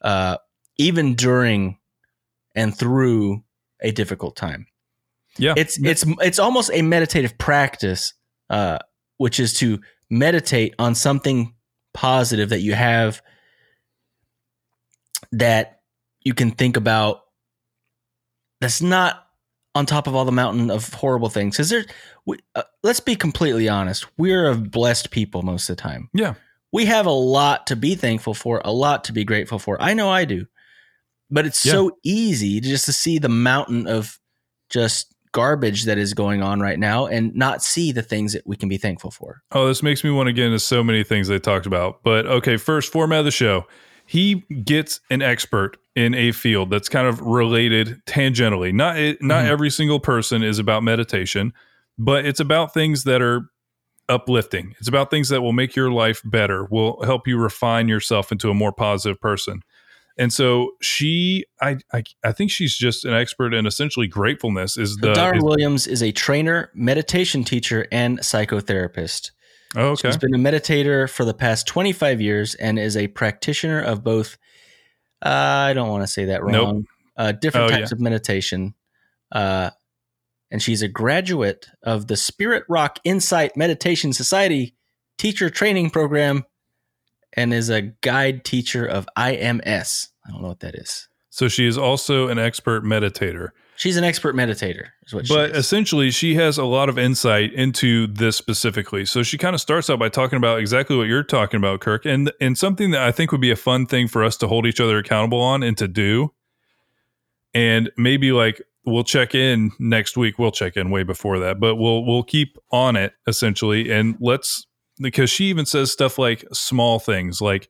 uh 0.00 0.38
even 0.78 1.14
during 1.14 1.78
and 2.54 2.76
through 2.76 3.42
a 3.82 3.90
difficult 3.90 4.36
time. 4.36 4.66
Yeah. 5.36 5.52
It's 5.56 5.78
it's 5.78 6.04
it's 6.22 6.38
almost 6.38 6.70
a 6.72 6.80
meditative 6.80 7.36
practice 7.36 8.14
uh 8.48 8.78
which 9.18 9.38
is 9.38 9.52
to 9.54 9.80
meditate 10.08 10.74
on 10.78 10.94
something 10.94 11.54
positive 11.92 12.48
that 12.48 12.60
you 12.60 12.74
have 12.74 13.20
that 15.32 15.80
you 16.22 16.32
can 16.32 16.50
think 16.50 16.76
about 16.76 17.20
that's 18.60 18.80
not 18.82 19.26
on 19.74 19.84
top 19.86 20.06
of 20.06 20.14
all 20.14 20.24
the 20.24 20.32
mountain 20.32 20.70
of 20.70 20.92
horrible 20.94 21.28
things 21.28 21.54
because 21.56 21.68
there, 21.68 21.84
we, 22.24 22.38
uh, 22.54 22.62
let's 22.82 23.00
be 23.00 23.14
completely 23.16 23.68
honest 23.68 24.06
we're 24.18 24.48
a 24.50 24.54
blessed 24.56 25.10
people 25.10 25.42
most 25.42 25.68
of 25.68 25.76
the 25.76 25.82
time 25.82 26.08
Yeah. 26.14 26.34
we 26.72 26.86
have 26.86 27.06
a 27.06 27.10
lot 27.10 27.66
to 27.68 27.76
be 27.76 27.94
thankful 27.94 28.32
for 28.34 28.62
a 28.64 28.72
lot 28.72 29.04
to 29.04 29.12
be 29.12 29.24
grateful 29.24 29.58
for 29.58 29.80
i 29.82 29.92
know 29.94 30.08
i 30.08 30.24
do 30.24 30.46
but 31.30 31.44
it's 31.44 31.58
so 31.58 31.90
easy 32.04 32.60
to 32.60 32.68
just 32.68 32.84
to 32.86 32.92
see 32.92 33.18
the 33.18 33.28
mountain 33.28 33.86
of 33.86 34.18
just 34.70 35.12
garbage 35.32 35.84
that 35.84 35.98
is 35.98 36.14
going 36.14 36.42
on 36.42 36.60
right 36.60 36.78
now 36.78 37.06
and 37.06 37.34
not 37.34 37.62
see 37.62 37.92
the 37.92 38.00
things 38.02 38.32
that 38.32 38.46
we 38.46 38.56
can 38.56 38.68
be 38.70 38.78
thankful 38.78 39.10
for 39.10 39.42
Oh, 39.52 39.66
this 39.66 39.82
makes 39.82 40.02
me 40.02 40.10
want 40.10 40.28
to 40.28 40.32
get 40.32 40.46
into 40.46 40.58
so 40.58 40.82
many 40.82 41.04
things 41.04 41.28
they 41.28 41.38
talked 41.38 41.66
about. 41.66 42.02
But 42.02 42.26
okay, 42.26 42.56
first 42.56 42.90
format 42.90 43.18
of 43.18 43.24
the 43.26 43.30
show. 43.30 43.66
He 44.06 44.36
gets 44.64 45.00
an 45.10 45.20
expert 45.20 45.76
in 45.96 46.14
a 46.14 46.30
field 46.30 46.70
that's 46.70 46.88
kind 46.88 47.06
of 47.08 47.20
related 47.22 48.00
tangentially. 48.06 48.72
Not 48.72 48.98
it, 48.98 49.20
not 49.22 49.44
Mhm. 49.44 49.48
every 49.48 49.70
single 49.70 49.98
person 49.98 50.42
is 50.42 50.58
about 50.58 50.82
meditation, 50.84 51.52
but 51.98 52.24
it's 52.26 52.38
about 52.38 52.72
things 52.74 53.04
that 53.04 53.22
are 53.22 53.48
uplifting. 54.08 54.74
It's 54.78 54.88
about 54.88 55.10
things 55.10 55.30
that 55.30 55.40
will 55.40 55.54
make 55.54 55.74
your 55.74 55.90
life 55.90 56.20
better, 56.24 56.66
will 56.70 57.02
help 57.02 57.26
you 57.26 57.38
refine 57.38 57.88
yourself 57.88 58.30
into 58.30 58.50
a 58.50 58.54
more 58.54 58.72
positive 58.72 59.20
person. 59.20 59.62
And 60.18 60.32
so 60.32 60.70
she, 60.80 61.44
I, 61.60 61.78
I, 61.92 62.04
I 62.24 62.32
think 62.32 62.50
she's 62.50 62.76
just 62.76 63.04
an 63.04 63.12
expert 63.12 63.52
in 63.52 63.66
essentially 63.66 64.06
gratefulness. 64.06 64.76
Is 64.78 64.96
the 64.96 65.12
Dara 65.12 65.42
Williams 65.42 65.86
is 65.86 66.02
a 66.02 66.12
trainer, 66.12 66.70
meditation 66.74 67.42
teacher, 67.44 67.86
and 67.90 68.18
psychotherapist. 68.20 69.30
oh, 69.74 69.88
okay? 69.88 70.08
She's 70.08 70.16
been 70.16 70.34
a 70.34 70.38
meditator 70.38 71.08
for 71.10 71.24
the 71.24 71.34
past 71.34 71.66
25 71.66 72.20
years 72.20 72.54
and 72.54 72.78
is 72.78 72.96
a 72.96 73.08
practitioner 73.08 73.80
of 73.80 74.04
both. 74.04 74.38
Uh, 75.24 75.28
I 75.28 75.72
don't 75.72 75.88
want 75.88 76.02
to 76.02 76.06
say 76.06 76.26
that 76.26 76.42
wrong. 76.42 76.52
Nope. 76.52 76.84
Uh, 77.16 77.32
different 77.32 77.72
Oh, 77.72 77.76
types 77.76 77.92
of 77.92 78.00
meditation. 78.00 78.74
Uh, 79.32 79.70
and 80.50 80.62
she's 80.62 80.82
a 80.82 80.88
graduate 80.88 81.66
of 81.82 82.06
the 82.06 82.16
Spirit 82.16 82.64
Rock 82.68 82.98
Insight 83.04 83.56
Meditation 83.56 84.12
Society 84.12 84.74
teacher 85.18 85.50
training 85.50 85.90
program 85.90 86.44
and 87.32 87.52
is 87.52 87.70
a 87.70 87.82
guide 87.82 88.44
teacher 88.44 88.84
of 88.84 89.08
IMS. 89.16 90.08
I 90.26 90.30
don't 90.30 90.42
know 90.42 90.48
what 90.48 90.60
that 90.60 90.74
is. 90.74 91.08
So 91.30 91.48
she 91.48 91.66
is 91.66 91.76
also 91.76 92.28
an 92.28 92.38
expert 92.38 92.84
meditator. 92.84 93.50
She's 93.76 93.96
an 93.98 94.04
expert 94.04 94.34
meditator, 94.34 94.88
is 95.06 95.14
what 95.14 95.28
but 95.28 95.48
she 95.48 95.52
is. 95.52 95.58
essentially 95.58 96.10
she 96.10 96.34
has 96.36 96.56
a 96.56 96.64
lot 96.64 96.88
of 96.88 96.98
insight 96.98 97.52
into 97.52 98.06
this 98.06 98.36
specifically. 98.36 99.04
So 99.04 99.22
she 99.22 99.36
kind 99.36 99.54
of 99.54 99.60
starts 99.60 99.90
out 99.90 99.98
by 99.98 100.08
talking 100.08 100.38
about 100.38 100.60
exactly 100.60 100.96
what 100.96 101.08
you're 101.08 101.22
talking 101.22 101.58
about 101.58 101.80
kirk 101.80 102.06
and 102.06 102.32
and 102.40 102.56
something 102.56 102.90
that 102.92 103.02
i 103.02 103.12
think 103.12 103.32
would 103.32 103.40
be 103.40 103.50
a 103.50 103.56
fun 103.56 103.86
thing 103.86 104.08
for 104.08 104.24
us 104.24 104.36
to 104.38 104.48
hold 104.48 104.66
each 104.66 104.80
other 104.80 104.98
accountable 104.98 105.40
on 105.40 105.62
and 105.62 105.76
to 105.78 105.86
do. 105.86 106.32
And 107.54 107.90
maybe 107.96 108.32
like 108.32 108.62
we'll 108.84 109.04
check 109.04 109.34
in 109.34 109.72
next 109.78 110.16
week. 110.16 110.38
We'll 110.38 110.52
check 110.52 110.76
in 110.76 110.90
way 110.90 111.02
before 111.02 111.38
that 111.40 111.60
but 111.60 111.76
we'll 111.76 112.04
we'll 112.04 112.24
keep 112.24 112.56
on 112.72 112.96
it 112.96 113.12
essentially. 113.26 113.92
And 113.92 114.16
let's 114.20 114.66
because 114.98 115.28
she 115.28 115.44
even 115.46 115.66
says 115.66 115.92
stuff 115.92 116.18
like 116.18 116.44
small 116.52 116.98
things 116.98 117.42
like 117.42 117.68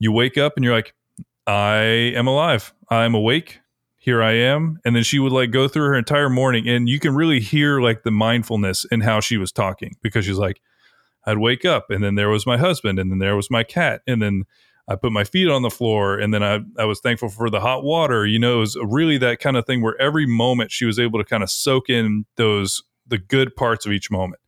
you 0.00 0.10
wake 0.10 0.36
up 0.36 0.54
and 0.56 0.64
you're 0.64 0.74
like 0.74 0.94
i 1.46 1.76
am 2.16 2.26
alive. 2.26 2.74
I'm 2.90 3.14
awake 3.14 3.60
here 4.04 4.22
I 4.22 4.32
am. 4.32 4.78
And 4.84 4.94
then 4.94 5.02
she 5.02 5.18
would 5.18 5.32
like 5.32 5.50
go 5.50 5.66
through 5.66 5.86
her 5.86 5.94
entire 5.94 6.28
morning 6.28 6.68
and 6.68 6.90
you 6.90 7.00
can 7.00 7.14
really 7.14 7.40
hear 7.40 7.80
like 7.80 8.02
the 8.02 8.10
mindfulness 8.10 8.84
in 8.92 9.00
how 9.00 9.20
she 9.20 9.38
was 9.38 9.50
talking 9.50 9.96
because 10.02 10.26
she's 10.26 10.36
like, 10.36 10.60
I'd 11.24 11.38
wake 11.38 11.64
up 11.64 11.88
and 11.88 12.04
then 12.04 12.14
there 12.14 12.28
was 12.28 12.44
my 12.44 12.58
husband 12.58 12.98
and 12.98 13.10
then 13.10 13.18
there 13.18 13.34
was 13.34 13.50
my 13.50 13.64
cat 13.64 14.02
and 14.06 14.20
then 14.20 14.44
I 14.86 14.96
put 14.96 15.10
my 15.10 15.24
feet 15.24 15.48
on 15.48 15.62
the 15.62 15.70
floor 15.70 16.18
and 16.18 16.34
then 16.34 16.42
I, 16.42 16.60
I 16.78 16.84
was 16.84 17.00
thankful 17.00 17.30
for 17.30 17.48
the 17.48 17.60
hot 17.60 17.82
water. 17.82 18.26
You 18.26 18.38
know, 18.38 18.56
it 18.56 18.60
was 18.60 18.76
really 18.82 19.16
that 19.16 19.40
kind 19.40 19.56
of 19.56 19.64
thing 19.64 19.80
where 19.80 19.98
every 19.98 20.26
moment 20.26 20.70
she 20.70 20.84
was 20.84 20.98
able 20.98 21.18
to 21.18 21.24
kind 21.24 21.42
of 21.42 21.50
soak 21.50 21.88
in 21.88 22.26
those 22.36 22.82
the 23.06 23.16
good 23.16 23.56
parts 23.56 23.86
of 23.86 23.92
each 23.92 24.10
moment. 24.10 24.42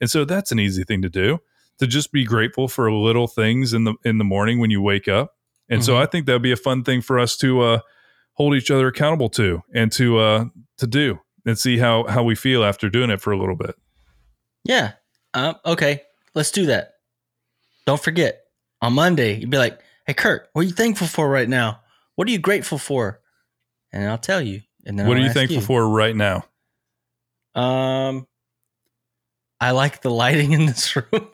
And 0.00 0.08
so 0.08 0.24
that's 0.24 0.52
an 0.52 0.60
easy 0.60 0.84
thing 0.84 1.02
to 1.02 1.10
do 1.10 1.40
to 1.80 1.88
just 1.88 2.12
be 2.12 2.24
grateful 2.24 2.68
for 2.68 2.92
little 2.92 3.26
things 3.26 3.72
in 3.72 3.82
the 3.82 3.94
in 4.04 4.18
the 4.18 4.24
morning 4.24 4.60
when 4.60 4.70
you 4.70 4.80
wake 4.80 5.08
up. 5.08 5.34
And 5.68 5.80
mm-hmm. 5.80 5.86
so 5.86 5.96
I 5.96 6.06
think 6.06 6.26
that'd 6.26 6.42
be 6.42 6.52
a 6.52 6.56
fun 6.56 6.84
thing 6.84 7.02
for 7.02 7.18
us 7.18 7.36
to 7.38 7.60
uh, 7.60 7.80
hold 8.40 8.54
each 8.54 8.70
other 8.70 8.88
accountable 8.88 9.28
to 9.28 9.62
and 9.74 9.92
to 9.92 10.18
uh, 10.18 10.44
to 10.78 10.86
do 10.86 11.20
and 11.44 11.58
see 11.58 11.76
how 11.76 12.06
how 12.06 12.22
we 12.22 12.34
feel 12.34 12.64
after 12.64 12.88
doing 12.88 13.10
it 13.10 13.20
for 13.20 13.32
a 13.32 13.38
little 13.38 13.54
bit. 13.54 13.74
Yeah. 14.64 14.92
Uh, 15.34 15.54
okay. 15.66 16.04
Let's 16.34 16.50
do 16.50 16.64
that. 16.66 16.94
Don't 17.84 18.02
forget 18.02 18.44
on 18.80 18.94
Monday, 18.94 19.38
you'd 19.38 19.50
be 19.50 19.58
like, 19.58 19.78
"Hey, 20.06 20.14
Kirk, 20.14 20.48
what 20.54 20.62
are 20.62 20.64
you 20.64 20.72
thankful 20.72 21.06
for 21.06 21.28
right 21.28 21.48
now? 21.48 21.80
What 22.14 22.28
are 22.28 22.30
you 22.30 22.38
grateful 22.38 22.78
for?" 22.78 23.20
And 23.92 24.08
I'll 24.08 24.16
tell 24.16 24.40
you. 24.40 24.62
And 24.86 24.98
then 24.98 25.06
what 25.06 25.18
I'll 25.18 25.22
are 25.22 25.26
you 25.26 25.32
thankful 25.34 25.56
you. 25.56 25.62
for 25.62 25.86
right 25.86 26.16
now? 26.16 26.44
Um, 27.54 28.26
I 29.60 29.72
like 29.72 30.00
the 30.00 30.10
lighting 30.10 30.52
in 30.52 30.64
this 30.64 30.96
room. 30.96 31.28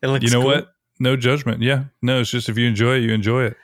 it 0.00 0.06
looks. 0.06 0.22
You 0.22 0.30
know 0.30 0.42
cool. 0.42 0.50
what? 0.50 0.68
No 1.00 1.16
judgment. 1.16 1.60
Yeah, 1.62 1.86
no. 2.02 2.20
It's 2.20 2.30
just 2.30 2.48
if 2.48 2.56
you 2.56 2.68
enjoy 2.68 2.98
it, 2.98 3.02
you 3.02 3.12
enjoy 3.12 3.46
it. 3.46 3.56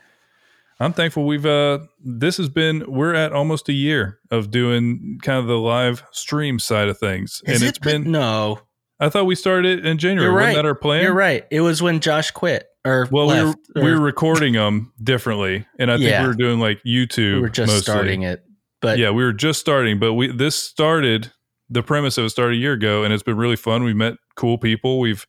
I'm 0.82 0.92
thankful 0.92 1.26
we've 1.26 1.46
uh 1.46 1.80
this 2.04 2.36
has 2.38 2.48
been 2.48 2.84
we're 2.90 3.14
at 3.14 3.32
almost 3.32 3.68
a 3.68 3.72
year 3.72 4.18
of 4.30 4.50
doing 4.50 5.18
kind 5.22 5.38
of 5.38 5.46
the 5.46 5.58
live 5.58 6.02
stream 6.10 6.58
side 6.58 6.88
of 6.88 6.98
things. 6.98 7.42
Has 7.46 7.56
and 7.56 7.62
it 7.62 7.66
has 7.66 7.78
been, 7.78 8.02
been, 8.04 8.12
no. 8.12 8.60
I 8.98 9.08
thought 9.08 9.26
we 9.26 9.34
started 9.34 9.80
it 9.80 9.86
in 9.86 9.98
January. 9.98 10.26
You're 10.26 10.36
right. 10.36 10.48
Wasn't 10.48 10.62
that 10.62 10.68
our 10.68 10.74
plan? 10.74 11.02
You're 11.02 11.14
right. 11.14 11.44
It 11.50 11.60
was 11.60 11.82
when 11.82 12.00
Josh 12.00 12.30
quit 12.30 12.66
or 12.84 13.08
well, 13.10 13.26
left, 13.26 13.58
we 13.74 13.80
were, 13.80 13.82
or, 13.82 13.84
we 13.84 13.98
were 13.98 14.04
recording 14.04 14.54
them 14.54 14.92
differently, 15.02 15.66
and 15.78 15.90
I 15.90 15.96
think 15.96 16.10
yeah. 16.10 16.22
we 16.22 16.28
were 16.28 16.34
doing 16.34 16.60
like 16.60 16.80
YouTube. 16.84 17.36
We 17.36 17.40
were 17.40 17.48
just 17.48 17.72
mostly. 17.72 17.82
starting 17.82 18.22
it, 18.22 18.44
but 18.80 18.98
yeah, 18.98 19.10
we 19.10 19.24
were 19.24 19.32
just 19.32 19.60
starting. 19.60 19.98
But 19.98 20.14
we 20.14 20.28
this 20.28 20.56
started 20.56 21.32
the 21.68 21.82
premise 21.82 22.18
of 22.18 22.24
it 22.26 22.30
started 22.30 22.56
a 22.56 22.60
year 22.60 22.72
ago, 22.72 23.04
and 23.04 23.12
it's 23.12 23.22
been 23.22 23.36
really 23.36 23.56
fun. 23.56 23.84
We 23.84 23.94
met 23.94 24.14
cool 24.36 24.58
people. 24.58 25.00
We've 25.00 25.26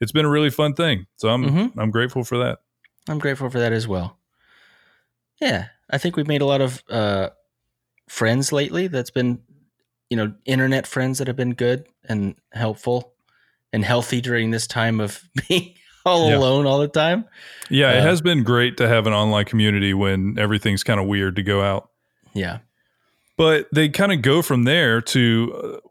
it's 0.00 0.12
been 0.12 0.24
a 0.24 0.30
really 0.30 0.50
fun 0.50 0.74
thing. 0.74 1.06
So 1.16 1.28
I'm 1.28 1.44
mm-hmm. 1.44 1.78
I'm 1.78 1.90
grateful 1.90 2.24
for 2.24 2.38
that. 2.38 2.58
I'm 3.08 3.18
grateful 3.18 3.50
for 3.50 3.58
that 3.58 3.72
as 3.72 3.86
well. 3.88 4.18
Yeah, 5.42 5.66
I 5.90 5.98
think 5.98 6.16
we've 6.16 6.28
made 6.28 6.40
a 6.40 6.46
lot 6.46 6.60
of 6.60 6.82
uh, 6.88 7.30
friends 8.08 8.52
lately. 8.52 8.86
That's 8.86 9.10
been 9.10 9.40
you 10.08 10.16
know 10.16 10.34
internet 10.44 10.86
friends 10.86 11.18
that 11.18 11.26
have 11.26 11.36
been 11.36 11.54
good 11.54 11.88
and 12.04 12.36
helpful 12.52 13.14
and 13.72 13.84
healthy 13.84 14.20
during 14.20 14.52
this 14.52 14.68
time 14.68 15.00
of 15.00 15.20
being 15.48 15.74
all 16.06 16.30
yeah. 16.30 16.36
alone 16.36 16.64
all 16.64 16.78
the 16.78 16.86
time. 16.86 17.24
Yeah, 17.70 17.88
uh, 17.88 17.94
it 17.94 18.02
has 18.02 18.22
been 18.22 18.44
great 18.44 18.76
to 18.76 18.86
have 18.86 19.08
an 19.08 19.12
online 19.12 19.44
community 19.44 19.92
when 19.92 20.38
everything's 20.38 20.84
kind 20.84 21.00
of 21.00 21.06
weird 21.06 21.34
to 21.36 21.42
go 21.42 21.60
out. 21.60 21.90
Yeah. 22.34 22.58
But 23.36 23.66
they 23.72 23.88
kind 23.88 24.12
of 24.12 24.22
go 24.22 24.42
from 24.42 24.62
there 24.62 25.00
to 25.00 25.80
uh, 25.82 25.88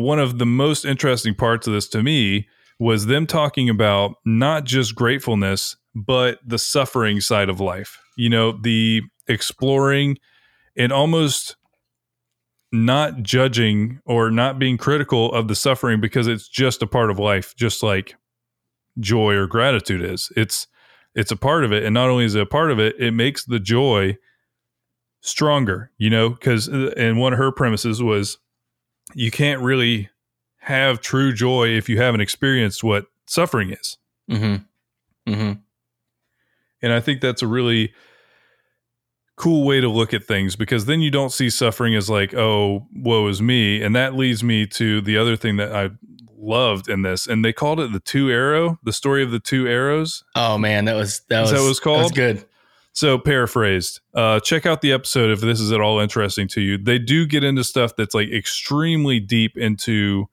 one 0.00 0.18
of 0.18 0.38
the 0.38 0.46
most 0.46 0.86
interesting 0.86 1.34
parts 1.34 1.66
of 1.66 1.74
this 1.74 1.88
to 1.88 2.02
me 2.02 2.48
was 2.78 3.06
them 3.06 3.26
talking 3.26 3.68
about 3.68 4.14
not 4.24 4.64
just 4.64 4.94
gratefulness, 4.94 5.76
but 6.06 6.38
the 6.46 6.58
suffering 6.58 7.20
side 7.20 7.48
of 7.48 7.60
life. 7.60 7.98
You 8.16 8.30
know, 8.30 8.52
the 8.52 9.02
exploring 9.26 10.18
and 10.76 10.92
almost 10.92 11.56
not 12.70 13.22
judging 13.22 14.00
or 14.04 14.30
not 14.30 14.58
being 14.58 14.76
critical 14.76 15.32
of 15.32 15.48
the 15.48 15.54
suffering 15.54 16.00
because 16.00 16.26
it's 16.26 16.48
just 16.48 16.82
a 16.82 16.86
part 16.86 17.10
of 17.10 17.18
life, 17.18 17.54
just 17.56 17.82
like 17.82 18.14
joy 18.98 19.34
or 19.34 19.46
gratitude 19.46 20.02
is. 20.02 20.30
It's 20.36 20.66
it's 21.14 21.30
a 21.30 21.36
part 21.36 21.64
of 21.64 21.72
it, 21.72 21.84
and 21.84 21.94
not 21.94 22.08
only 22.08 22.24
is 22.24 22.34
it 22.34 22.42
a 22.42 22.46
part 22.46 22.70
of 22.70 22.78
it, 22.78 22.94
it 22.98 23.12
makes 23.12 23.44
the 23.44 23.58
joy 23.58 24.16
stronger. 25.20 25.90
You 25.98 26.10
know, 26.10 26.30
because 26.30 26.68
uh, 26.68 26.92
and 26.96 27.18
one 27.18 27.32
of 27.32 27.38
her 27.38 27.50
premises 27.50 28.02
was 28.02 28.38
you 29.14 29.30
can't 29.30 29.62
really 29.62 30.10
have 30.58 31.00
true 31.00 31.32
joy 31.32 31.68
if 31.68 31.88
you 31.88 31.98
haven't 31.98 32.20
experienced 32.20 32.84
what 32.84 33.06
suffering 33.26 33.70
is. 33.70 33.96
Mm-hmm. 34.30 35.32
Mm-hmm. 35.32 35.52
And 36.82 36.92
I 36.92 37.00
think 37.00 37.20
that's 37.20 37.42
a 37.42 37.46
really 37.46 37.92
cool 39.36 39.64
way 39.64 39.80
to 39.80 39.88
look 39.88 40.12
at 40.12 40.24
things 40.24 40.56
because 40.56 40.86
then 40.86 41.00
you 41.00 41.10
don't 41.10 41.30
see 41.30 41.48
suffering 41.48 41.94
as 41.94 42.10
like, 42.10 42.34
oh, 42.34 42.86
woe 42.92 43.26
is 43.28 43.40
me. 43.40 43.82
And 43.82 43.94
that 43.94 44.14
leads 44.14 44.42
me 44.42 44.66
to 44.66 45.00
the 45.00 45.16
other 45.16 45.36
thing 45.36 45.56
that 45.56 45.74
I 45.74 45.90
loved 46.36 46.88
in 46.88 47.02
this. 47.02 47.26
And 47.26 47.44
they 47.44 47.52
called 47.52 47.80
it 47.80 47.92
the 47.92 48.00
two 48.00 48.30
arrow, 48.30 48.78
the 48.82 48.92
story 48.92 49.22
of 49.22 49.30
the 49.30 49.40
two 49.40 49.66
arrows. 49.68 50.24
Oh 50.34 50.58
man, 50.58 50.86
that 50.86 50.94
was 50.94 51.22
that 51.28 51.42
was, 51.42 51.50
that 51.52 51.60
was 51.60 51.80
called 51.80 52.02
was 52.02 52.12
good. 52.12 52.44
So 52.92 53.16
paraphrased, 53.16 54.00
uh, 54.12 54.40
check 54.40 54.66
out 54.66 54.80
the 54.80 54.92
episode 54.92 55.30
if 55.30 55.40
this 55.40 55.60
is 55.60 55.70
at 55.70 55.80
all 55.80 56.00
interesting 56.00 56.48
to 56.48 56.60
you. 56.60 56.78
They 56.78 56.98
do 56.98 57.26
get 57.26 57.44
into 57.44 57.62
stuff 57.62 57.94
that's 57.96 58.12
like 58.12 58.28
extremely 58.28 59.20
deep 59.20 59.56
into, 59.56 60.28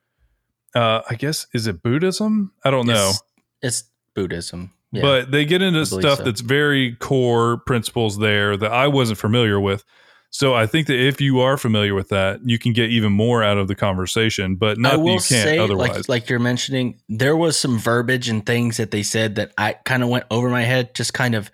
uh, 0.74 1.02
I 1.08 1.14
guess, 1.14 1.46
is 1.54 1.68
it 1.68 1.84
Buddhism? 1.84 2.54
I 2.64 2.72
don't 2.72 2.88
know. 2.88 3.10
It's, 3.10 3.22
it's 3.62 3.84
Buddhism. 4.16 4.74
Yeah, 4.96 5.02
stuff 5.02 5.32
they 5.32 5.46
get 5.46 5.62
into 5.62 5.86
stuff 5.86 6.18
so. 6.20 6.24
that's 6.24 6.42
very 6.42 6.96
core 6.96 7.58
principles 7.66 8.18
there 8.18 8.58
that 8.58 8.72
I 8.72 8.88
wasn't 8.88 9.20
familiar 9.20 9.60
with. 9.60 9.84
So 10.32 10.54
I 10.54 10.68
think 10.68 10.88
that 10.88 11.00
if 11.00 11.22
you 11.22 11.40
are 11.40 11.56
familiar 11.56 11.96
with 11.96 12.10
that, 12.10 12.42
you 12.44 12.60
can 12.60 12.74
get 12.74 12.90
even 12.90 13.14
more 13.14 13.42
out 13.42 13.58
of 13.58 13.70
the 13.70 13.76
conversation. 13.76 14.58
But 14.58 14.78
not 14.78 15.00
you 15.00 15.06
can't 15.12 15.22
say, 15.22 15.58
otherwise. 15.58 15.96
Like, 15.96 16.10
like 16.10 16.30
you're 16.30 16.40
mentioning, 16.40 17.00
there 17.08 17.38
was 17.38 17.58
some 17.58 17.80
verbiage 17.80 18.28
and 18.28 18.46
things 18.46 18.76
that 18.76 18.92
they 18.92 19.02
said 19.02 19.36
that 19.36 19.54
I 19.58 19.74
kind 19.74 20.04
of 20.04 20.10
went 20.10 20.26
over 20.30 20.50
my 20.50 20.64
head, 20.64 20.94
just 20.94 21.14
kind 21.14 21.36
of 21.36 21.50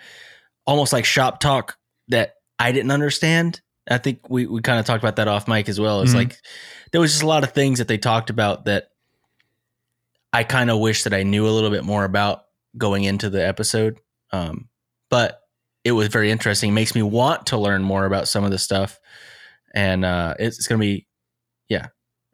almost 0.65 0.93
like 0.93 1.05
shop 1.05 1.39
talk 1.39 1.77
that 2.07 2.33
I 2.57 2.71
didn't 2.71 2.89
understand. 2.89 3.61
I 3.87 3.99
think 3.99 4.29
we, 4.29 4.47
we 4.47 4.61
kind 4.61 4.79
of 4.79 4.85
talked 4.85 5.03
about 5.03 5.17
that 5.17 5.27
off 5.27 5.47
mic 5.47 5.69
as 5.69 5.79
well. 5.79 6.01
It's 6.01 6.11
mm-hmm. 6.11 6.17
like 6.17 6.37
there 6.91 7.01
was 7.01 7.11
just 7.11 7.23
a 7.23 7.27
lot 7.27 7.43
of 7.43 7.51
things 7.51 7.77
that 7.79 7.87
they 7.87 7.99
talked 7.99 8.31
about 8.31 8.65
that 8.65 8.89
I 10.33 10.43
kind 10.43 10.69
of 10.69 10.79
wish 10.79 11.03
that 11.03 11.13
I 11.13 11.23
knew 11.23 11.47
a 11.47 11.51
little 11.51 11.69
bit 11.69 11.83
more 11.83 12.03
about 12.03 12.45
going 12.77 13.03
into 13.03 13.29
the 13.29 13.45
episode. 13.45 13.99
Um, 14.31 14.69
but 15.09 15.41
it 15.83 15.91
was 15.91 16.07
very 16.07 16.31
interesting. 16.31 16.69
It 16.69 16.73
makes 16.73 16.95
me 16.95 17.01
want 17.01 17.47
to 17.47 17.57
learn 17.57 17.83
more 17.83 18.05
about 18.05 18.27
some 18.27 18.43
of 18.43 18.51
the 18.51 18.57
stuff. 18.57 18.99
And 19.73 20.05
uh, 20.05 20.35
it's, 20.39 20.57
it's 20.57 20.67
going 20.67 20.79
to 20.79 20.85
be, 20.85 21.07
yeah, 21.69 21.87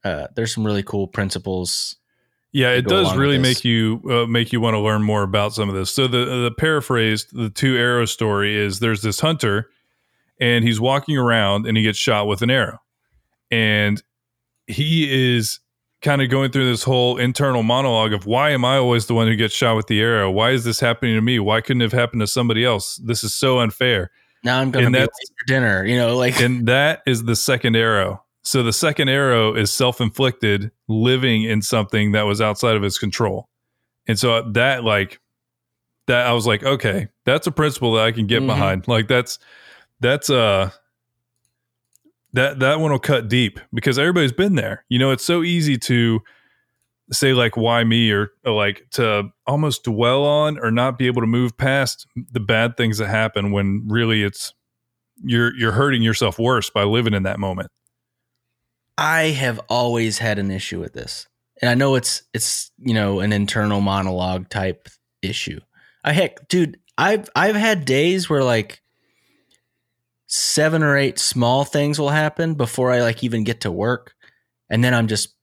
uh, 0.04 0.28
there's 0.36 0.54
some 0.54 0.66
really 0.66 0.84
cool 0.84 1.08
principles. 1.08 1.96
Yeah, 2.52 2.72
it 2.72 2.88
does 2.88 3.16
really 3.16 3.38
make 3.38 3.64
you 3.64 4.02
uh, 4.10 4.26
make 4.26 4.52
you 4.52 4.62
want 4.62 4.74
to 4.74 4.80
learn 4.80 5.04
more 5.04 5.22
about 5.22 5.54
some 5.54 5.70
of 5.70 5.76
this. 5.76 5.92
So 5.92 6.08
the 6.08 6.26
the 6.26 6.52
paraphrased 6.58 7.36
the 7.36 7.50
two 7.50 7.76
arrow 7.76 8.06
story 8.06 8.56
is 8.56 8.80
there's 8.80 9.02
this 9.02 9.20
hunter 9.20 9.70
and 10.40 10.64
he's 10.64 10.80
walking 10.80 11.18
around 11.18 11.68
and 11.68 11.78
he 11.78 11.84
gets 11.84 12.00
shot 12.00 12.26
with 12.26 12.42
an 12.42 12.50
arrow. 12.50 12.80
And 13.52 14.02
he 14.66 15.36
is 15.36 15.60
kind 16.02 16.22
of 16.22 16.30
going 16.30 16.52
through 16.52 16.70
this 16.70 16.84
whole 16.84 17.18
internal 17.18 17.64
monologue 17.64 18.14
of 18.14 18.26
why 18.26 18.52
am 18.52 18.64
I 18.64 18.78
always 18.78 19.08
the 19.08 19.14
one 19.14 19.28
who 19.28 19.36
gets 19.36 19.54
shot 19.54 19.76
with 19.76 19.88
the 19.88 20.00
arrow? 20.00 20.30
Why 20.30 20.52
is 20.52 20.64
this 20.64 20.80
happening 20.80 21.16
to 21.16 21.22
me? 21.22 21.40
Why 21.40 21.62
couldn't 21.62 21.82
it 21.82 21.86
have 21.86 22.00
happened 22.00 22.22
to 22.22 22.28
somebody 22.28 22.64
else? 22.64 22.98
This 22.98 23.24
is 23.24 23.34
so 23.34 23.60
unfair. 23.60 24.12
Now 24.44 24.60
I'm 24.60 24.72
going 24.72 24.94
to 24.94 25.00
be 25.00 25.08
dinner, 25.48 25.84
you 25.86 25.98
know, 25.98 26.16
like 26.16 26.40
And 26.40 26.68
that 26.68 27.02
is 27.08 27.24
the 27.24 27.36
second 27.36 27.76
arrow. 27.76 28.24
So 28.44 28.64
the 28.64 28.72
second 28.72 29.10
arrow 29.10 29.56
is 29.56 29.74
self-inflicted 29.74 30.72
living 30.88 31.44
in 31.44 31.62
something 31.62 32.14
that 32.14 32.24
was 32.24 32.40
outside 32.40 32.76
of 32.76 32.84
his 32.84 32.98
control. 32.98 33.50
And 34.08 34.18
so 34.18 34.42
that 34.54 34.84
like 34.84 35.20
that 36.06 36.28
I 36.28 36.32
was 36.32 36.48
like, 36.48 36.64
okay, 36.64 37.10
that's 37.26 37.48
a 37.48 37.52
principle 37.52 37.96
that 37.96 38.06
I 38.06 38.12
can 38.12 38.26
get 38.26 38.40
mm-hmm. 38.40 38.48
behind. 38.48 38.88
Like 38.88 39.08
that's 39.08 39.40
that's 40.00 40.30
uh 40.30 40.70
that 42.34 42.60
that 42.60 42.80
one 42.80 42.92
will 42.92 43.00
cut 43.00 43.28
deep 43.28 43.60
because 43.74 43.98
everybody's 43.98 44.32
been 44.32 44.56
there. 44.56 44.84
You 44.90 45.00
know, 45.00 45.12
it's 45.12 45.24
so 45.24 45.44
easy 45.44 45.78
to 45.80 46.22
say 47.12 47.34
like 47.34 47.56
why 47.56 47.84
me 47.84 48.12
or, 48.12 48.32
or, 48.46 48.54
like 48.54 48.86
to 48.92 49.30
almost 49.46 49.84
dwell 49.84 50.26
on 50.26 50.60
or 50.60 50.72
not 50.72 50.98
be 50.98 51.08
able 51.08 51.22
to 51.22 51.28
move 51.28 51.58
past 51.58 52.06
the 52.16 52.40
bad 52.40 52.76
things 52.76 52.98
that 52.98 53.08
happen 53.08 53.52
when 53.52 53.86
really 53.88 54.24
it's 54.24 54.54
you're 55.24 55.56
you're 55.56 55.72
hurting 55.72 56.02
yourself 56.02 56.38
worse 56.38 56.70
by 56.70 56.84
living 56.84 57.14
in 57.14 57.24
that 57.24 57.40
moment. 57.40 57.72
I 58.98 59.26
have 59.26 59.60
always 59.70 60.18
had 60.18 60.40
an 60.40 60.52
issue 60.52 60.80
with 60.80 60.94
this. 60.94 61.28
And 61.62 61.70
I 61.70 61.74
know 61.74 61.96
it's 61.96 62.24
it's, 62.34 62.72
you 62.78 62.94
know, 62.94 63.20
an 63.20 63.34
internal 63.34 63.82
monologue 63.82 64.50
type 64.50 64.90
issue. 65.22 65.60
I 66.04 66.14
heck, 66.14 66.48
dude, 66.48 66.80
I've 66.98 67.30
I've 67.36 67.56
had 67.56 67.86
days 67.86 68.30
where 68.30 68.44
like 68.44 68.82
seven 70.28 70.84
or 70.84 70.98
eight 70.98 71.18
small 71.18 71.64
things 71.66 72.00
will 72.00 72.10
happen 72.10 72.54
before 72.54 72.92
I 72.92 73.02
like 73.02 73.24
even 73.24 73.44
get 73.44 73.62
to 73.62 73.72
work, 73.72 74.14
and 74.70 74.84
then 74.84 74.94
I'm 74.94 75.08
just 75.08 75.34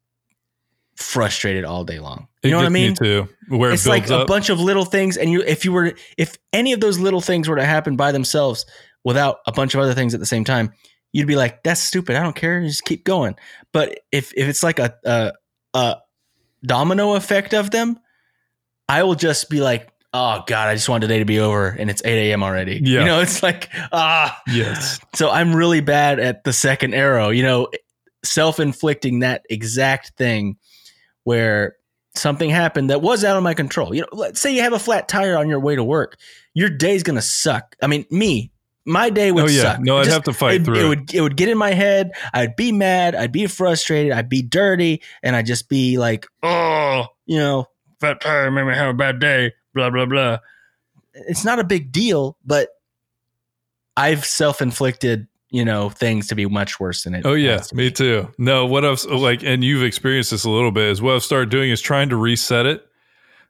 frustrated 0.96 1.64
all 1.64 1.84
day 1.84 1.98
long. 1.98 2.28
You 2.42 2.48
it 2.48 2.50
know 2.52 2.58
what 2.58 2.66
I 2.66 2.70
mean? 2.70 2.90
Me 2.90 2.96
too. 2.96 3.28
Where 3.48 3.72
it's 3.72 3.86
it 3.86 3.88
like 3.88 4.10
up. 4.10 4.22
a 4.22 4.26
bunch 4.26 4.50
of 4.50 4.60
little 4.60 4.84
things, 4.84 5.16
and 5.16 5.30
you 5.30 5.42
if 5.42 5.64
you 5.64 5.72
were 5.72 5.94
if 6.16 6.36
any 6.52 6.72
of 6.72 6.80
those 6.80 6.98
little 6.98 7.20
things 7.20 7.48
were 7.48 7.56
to 7.56 7.64
happen 7.64 7.96
by 7.96 8.12
themselves 8.12 8.66
without 9.02 9.38
a 9.46 9.52
bunch 9.52 9.74
of 9.74 9.80
other 9.80 9.94
things 9.94 10.14
at 10.14 10.20
the 10.20 10.26
same 10.26 10.44
time, 10.44 10.72
you'd 11.12 11.26
be 11.26 11.36
like, 11.36 11.62
"That's 11.62 11.80
stupid. 11.80 12.16
I 12.16 12.22
don't 12.22 12.36
care. 12.36 12.62
Just 12.62 12.84
keep 12.84 13.04
going." 13.04 13.34
But 13.72 14.00
if 14.12 14.32
if 14.36 14.48
it's 14.48 14.62
like 14.62 14.78
a 14.78 14.94
a, 15.04 15.32
a 15.72 15.96
domino 16.64 17.14
effect 17.14 17.54
of 17.54 17.70
them, 17.70 17.98
I 18.88 19.02
will 19.02 19.14
just 19.14 19.48
be 19.48 19.60
like, 19.60 19.90
"Oh 20.14 20.42
God, 20.46 20.68
I 20.68 20.74
just 20.74 20.88
want 20.88 21.02
today 21.02 21.18
to 21.18 21.24
be 21.26 21.38
over," 21.40 21.68
and 21.68 21.90
it's 21.90 22.00
eight 22.04 22.30
a.m. 22.30 22.42
already. 22.42 22.80
Yeah. 22.82 23.00
you 23.00 23.04
know, 23.04 23.20
it's 23.20 23.42
like 23.42 23.68
ah. 23.92 24.40
Yes. 24.46 24.98
So 25.14 25.28
I'm 25.30 25.54
really 25.54 25.80
bad 25.80 26.18
at 26.20 26.44
the 26.44 26.52
second 26.54 26.94
arrow. 26.94 27.28
You 27.28 27.42
know, 27.42 27.68
self 28.24 28.58
inflicting 28.60 29.18
that 29.20 29.44
exact 29.50 30.12
thing 30.16 30.56
where 31.24 31.76
something 32.14 32.48
happened 32.48 32.90
that 32.90 33.02
was 33.02 33.24
out 33.24 33.36
of 33.36 33.42
my 33.42 33.54
control. 33.54 33.94
You 33.94 34.02
know, 34.02 34.08
let's 34.12 34.40
say 34.40 34.54
you 34.54 34.62
have 34.62 34.72
a 34.72 34.78
flat 34.78 35.08
tire 35.08 35.36
on 35.36 35.48
your 35.48 35.58
way 35.60 35.74
to 35.76 35.82
work. 35.84 36.16
Your 36.54 36.70
day's 36.70 37.02
gonna 37.02 37.20
suck. 37.22 37.74
I 37.82 37.88
mean, 37.88 38.04
me, 38.10 38.52
my 38.86 39.10
day 39.10 39.32
would 39.32 39.44
Oh 39.44 39.48
yeah. 39.48 39.62
suck. 39.62 39.80
No, 39.80 39.96
I'd 39.98 40.04
Just- 40.04 40.14
have 40.14 40.22
to 40.24 40.32
fight 40.32 40.60
it, 40.60 40.64
through 40.64 40.76
it 40.76 40.84
it. 40.84 40.88
would 40.88 41.14
it 41.14 41.20
would 41.22 41.36
get 41.36 41.48
in 41.48 41.58
my 41.58 41.72
head. 41.72 42.12
I'd 42.32 42.54
be 42.54 42.70
mad. 42.70 43.14
I'd 43.16 43.32
be 43.32 43.46
frustrated. 43.48 44.12
I'd 44.12 44.28
be 44.28 44.42
dirty, 44.42 45.02
and 45.24 45.34
I'd 45.34 45.46
just 45.46 45.68
be 45.68 45.98
like, 45.98 46.26
"Oh, 46.42 47.06
you 47.26 47.38
know, 47.38 47.66
fat 48.00 48.20
tire 48.20 48.50
made 48.50 48.64
me 48.64 48.74
have 48.74 48.90
a 48.90 48.94
bad 48.94 49.18
day." 49.18 49.52
Blah 49.74 49.90
blah 49.90 50.06
blah. 50.06 50.38
It's 51.14 51.44
not 51.44 51.58
a 51.58 51.64
big 51.64 51.92
deal, 51.92 52.36
but 52.44 52.70
I've 53.96 54.24
self 54.24 54.60
inflicted, 54.60 55.26
you 55.50 55.64
know, 55.64 55.88
things 55.90 56.26
to 56.28 56.34
be 56.34 56.46
much 56.46 56.80
worse 56.80 57.04
than 57.04 57.14
it. 57.14 57.24
Oh 57.26 57.34
yeah, 57.34 57.58
to 57.58 57.74
me 57.74 57.88
be. 57.88 57.92
too. 57.92 58.28
No, 58.38 58.66
what 58.66 58.84
I've 58.84 59.04
like, 59.04 59.42
and 59.44 59.62
you've 59.62 59.82
experienced 59.84 60.30
this 60.30 60.44
a 60.44 60.50
little 60.50 60.72
bit. 60.72 60.90
Is 60.90 61.02
what 61.02 61.14
I've 61.14 61.22
started 61.22 61.50
doing 61.50 61.70
is 61.70 61.80
trying 61.80 62.08
to 62.08 62.16
reset 62.16 62.66
it. 62.66 62.86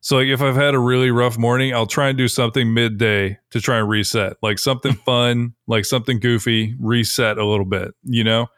So 0.00 0.16
like, 0.16 0.26
if 0.26 0.43
I've 0.43 0.57
had 0.57 0.75
a 0.75 0.78
really 0.78 1.11
rough 1.11 1.38
morning, 1.38 1.73
I'll 1.75 1.87
try 1.87 2.09
and 2.11 2.19
do 2.19 2.28
something 2.28 2.75
midday 2.75 3.38
to 3.52 3.61
try 3.61 3.78
and 3.78 3.88
reset, 3.88 4.37
like 4.43 4.59
something 4.59 4.93
fun, 5.07 5.54
like 5.66 5.87
something 5.87 6.21
goofy, 6.21 6.76
reset 6.78 7.38
a 7.38 7.45
little 7.47 7.64
bit. 7.64 7.95
You 8.02 8.25
know? 8.25 8.49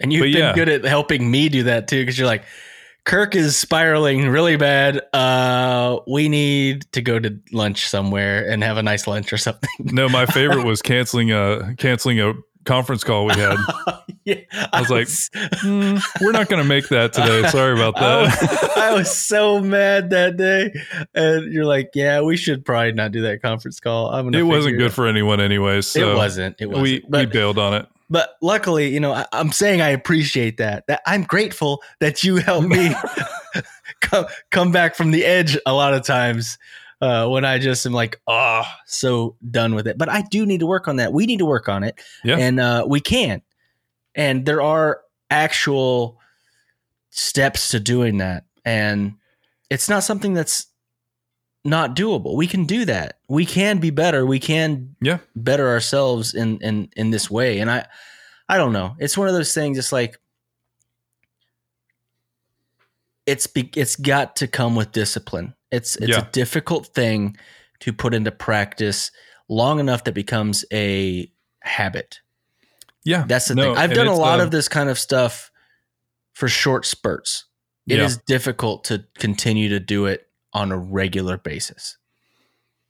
And 0.00 0.12
you've 0.12 0.22
But 0.22 0.32
been 0.32 0.38
yeah. 0.38 0.54
good 0.54 0.68
at 0.68 0.84
helping 0.84 1.30
me 1.30 1.48
do 1.48 1.62
that 1.64 1.86
too, 1.86 2.02
because 2.02 2.18
you're 2.18 2.26
like, 2.26 2.44
Kirk 3.08 3.34
is 3.34 3.56
spiraling 3.56 4.28
really 4.28 4.56
bad. 4.56 5.00
Uh, 5.14 5.98
we 6.06 6.28
need 6.28 6.82
to 6.92 7.00
go 7.00 7.18
to 7.18 7.40
lunch 7.52 7.88
somewhere 7.88 8.46
and 8.46 8.62
have 8.62 8.76
a 8.76 8.82
nice 8.82 9.06
lunch 9.06 9.32
or 9.32 9.38
something. 9.38 9.70
No, 9.80 10.10
my 10.10 10.26
favorite 10.26 10.64
was 10.66 10.82
canceling 10.82 11.32
a 11.32 11.74
canceling 11.78 12.20
a 12.20 12.34
conference 12.66 13.02
call 13.04 13.24
we 13.24 13.32
had. 13.32 13.56
yeah, 14.24 14.34
I 14.74 14.80
was 14.82 14.90
like, 14.90 15.08
"Hmm, 15.34 15.96
we're 16.20 16.32
not 16.32 16.50
going 16.50 16.62
to 16.62 16.68
make 16.68 16.88
that 16.88 17.14
today. 17.14 17.48
Sorry 17.48 17.72
about 17.72 17.96
I 17.96 18.00
that. 18.00 18.42
was, 18.42 18.70
I 18.76 18.94
was 18.94 19.18
so 19.18 19.60
mad 19.60 20.10
that 20.10 20.36
day, 20.36 20.74
and 21.14 21.50
you're 21.50 21.64
like, 21.64 21.92
"Yeah, 21.94 22.20
we 22.20 22.36
should 22.36 22.62
probably 22.62 22.92
not 22.92 23.12
do 23.12 23.22
that 23.22 23.40
conference 23.40 23.80
call." 23.80 24.10
I'm 24.10 24.26
gonna 24.26 24.38
it 24.38 24.42
wasn't 24.42 24.76
good 24.76 24.92
for 24.92 25.06
anyone, 25.06 25.40
anyways. 25.40 25.86
So 25.86 26.12
it 26.12 26.14
wasn't. 26.14 26.56
It 26.60 26.66
wasn't. 26.66 26.82
we 26.82 27.02
we 27.08 27.24
bailed 27.24 27.58
on 27.58 27.72
it. 27.72 27.88
But 28.10 28.36
luckily, 28.42 28.88
you 28.88 29.00
know, 29.00 29.12
I, 29.12 29.26
I'm 29.32 29.52
saying 29.52 29.80
I 29.80 29.90
appreciate 29.90 30.56
that. 30.58 30.86
That 30.86 31.02
I'm 31.06 31.24
grateful 31.24 31.82
that 32.00 32.24
you 32.24 32.36
helped 32.36 32.68
me 32.68 32.94
come 34.00 34.26
come 34.50 34.72
back 34.72 34.94
from 34.94 35.10
the 35.10 35.24
edge 35.24 35.58
a 35.66 35.72
lot 35.74 35.94
of 35.94 36.04
times 36.04 36.58
uh, 37.00 37.28
when 37.28 37.44
I 37.44 37.58
just 37.58 37.84
am 37.86 37.92
like, 37.92 38.20
oh, 38.26 38.64
so 38.86 39.36
done 39.50 39.74
with 39.74 39.86
it. 39.86 39.98
But 39.98 40.08
I 40.08 40.22
do 40.22 40.46
need 40.46 40.60
to 40.60 40.66
work 40.66 40.88
on 40.88 40.96
that. 40.96 41.12
We 41.12 41.26
need 41.26 41.38
to 41.38 41.46
work 41.46 41.68
on 41.68 41.84
it, 41.84 42.00
Yeah. 42.24 42.38
and 42.38 42.58
uh, 42.60 42.86
we 42.88 43.00
can. 43.00 43.42
And 44.14 44.46
there 44.46 44.62
are 44.62 45.00
actual 45.30 46.18
steps 47.10 47.70
to 47.70 47.80
doing 47.80 48.18
that, 48.18 48.44
and 48.64 49.14
it's 49.70 49.88
not 49.88 50.02
something 50.02 50.32
that's 50.34 50.66
not 51.64 51.94
doable. 51.96 52.36
We 52.36 52.46
can 52.46 52.64
do 52.64 52.84
that. 52.86 53.18
We 53.28 53.44
can 53.44 53.78
be 53.78 53.90
better. 53.90 54.24
We 54.24 54.38
can 54.40 54.96
Yeah. 55.00 55.18
better 55.36 55.68
ourselves 55.68 56.34
in 56.34 56.58
in 56.62 56.88
in 56.96 57.10
this 57.10 57.30
way. 57.30 57.58
And 57.58 57.70
I 57.70 57.86
I 58.48 58.56
don't 58.56 58.72
know. 58.72 58.96
It's 58.98 59.18
one 59.18 59.28
of 59.28 59.34
those 59.34 59.52
things. 59.52 59.76
It's 59.78 59.92
like 59.92 60.18
it's 63.26 63.46
be, 63.46 63.70
it's 63.76 63.96
got 63.96 64.36
to 64.36 64.46
come 64.46 64.74
with 64.74 64.92
discipline. 64.92 65.54
It's 65.70 65.96
it's 65.96 66.08
Yeah. 66.08 66.26
a 66.26 66.30
difficult 66.30 66.88
thing 66.94 67.36
to 67.80 67.92
put 67.92 68.14
into 68.14 68.30
practice 68.32 69.10
long 69.48 69.80
enough 69.80 70.04
that 70.04 70.14
becomes 70.14 70.64
a 70.72 71.30
habit. 71.60 72.20
Yeah, 73.04 73.24
That's 73.26 73.48
the 73.48 73.54
No, 73.54 73.62
thing. 73.62 73.76
I've 73.76 73.94
done 73.94 74.06
a 74.06 74.14
lot 74.14 74.40
uh, 74.40 74.44
of 74.44 74.50
this 74.50 74.68
kind 74.68 74.88
of 74.88 74.98
stuff 74.98 75.50
for 76.34 76.48
short 76.48 76.84
spurts. 76.84 77.44
It 77.86 78.00
is 78.00 78.14
Yeah. 78.16 78.20
difficult 78.26 78.84
to 78.84 79.04
continue 79.18 79.68
to 79.70 79.80
do 79.80 80.06
it 80.06 80.27
on 80.52 80.72
a 80.72 80.78
regular 80.78 81.36
basis. 81.38 81.96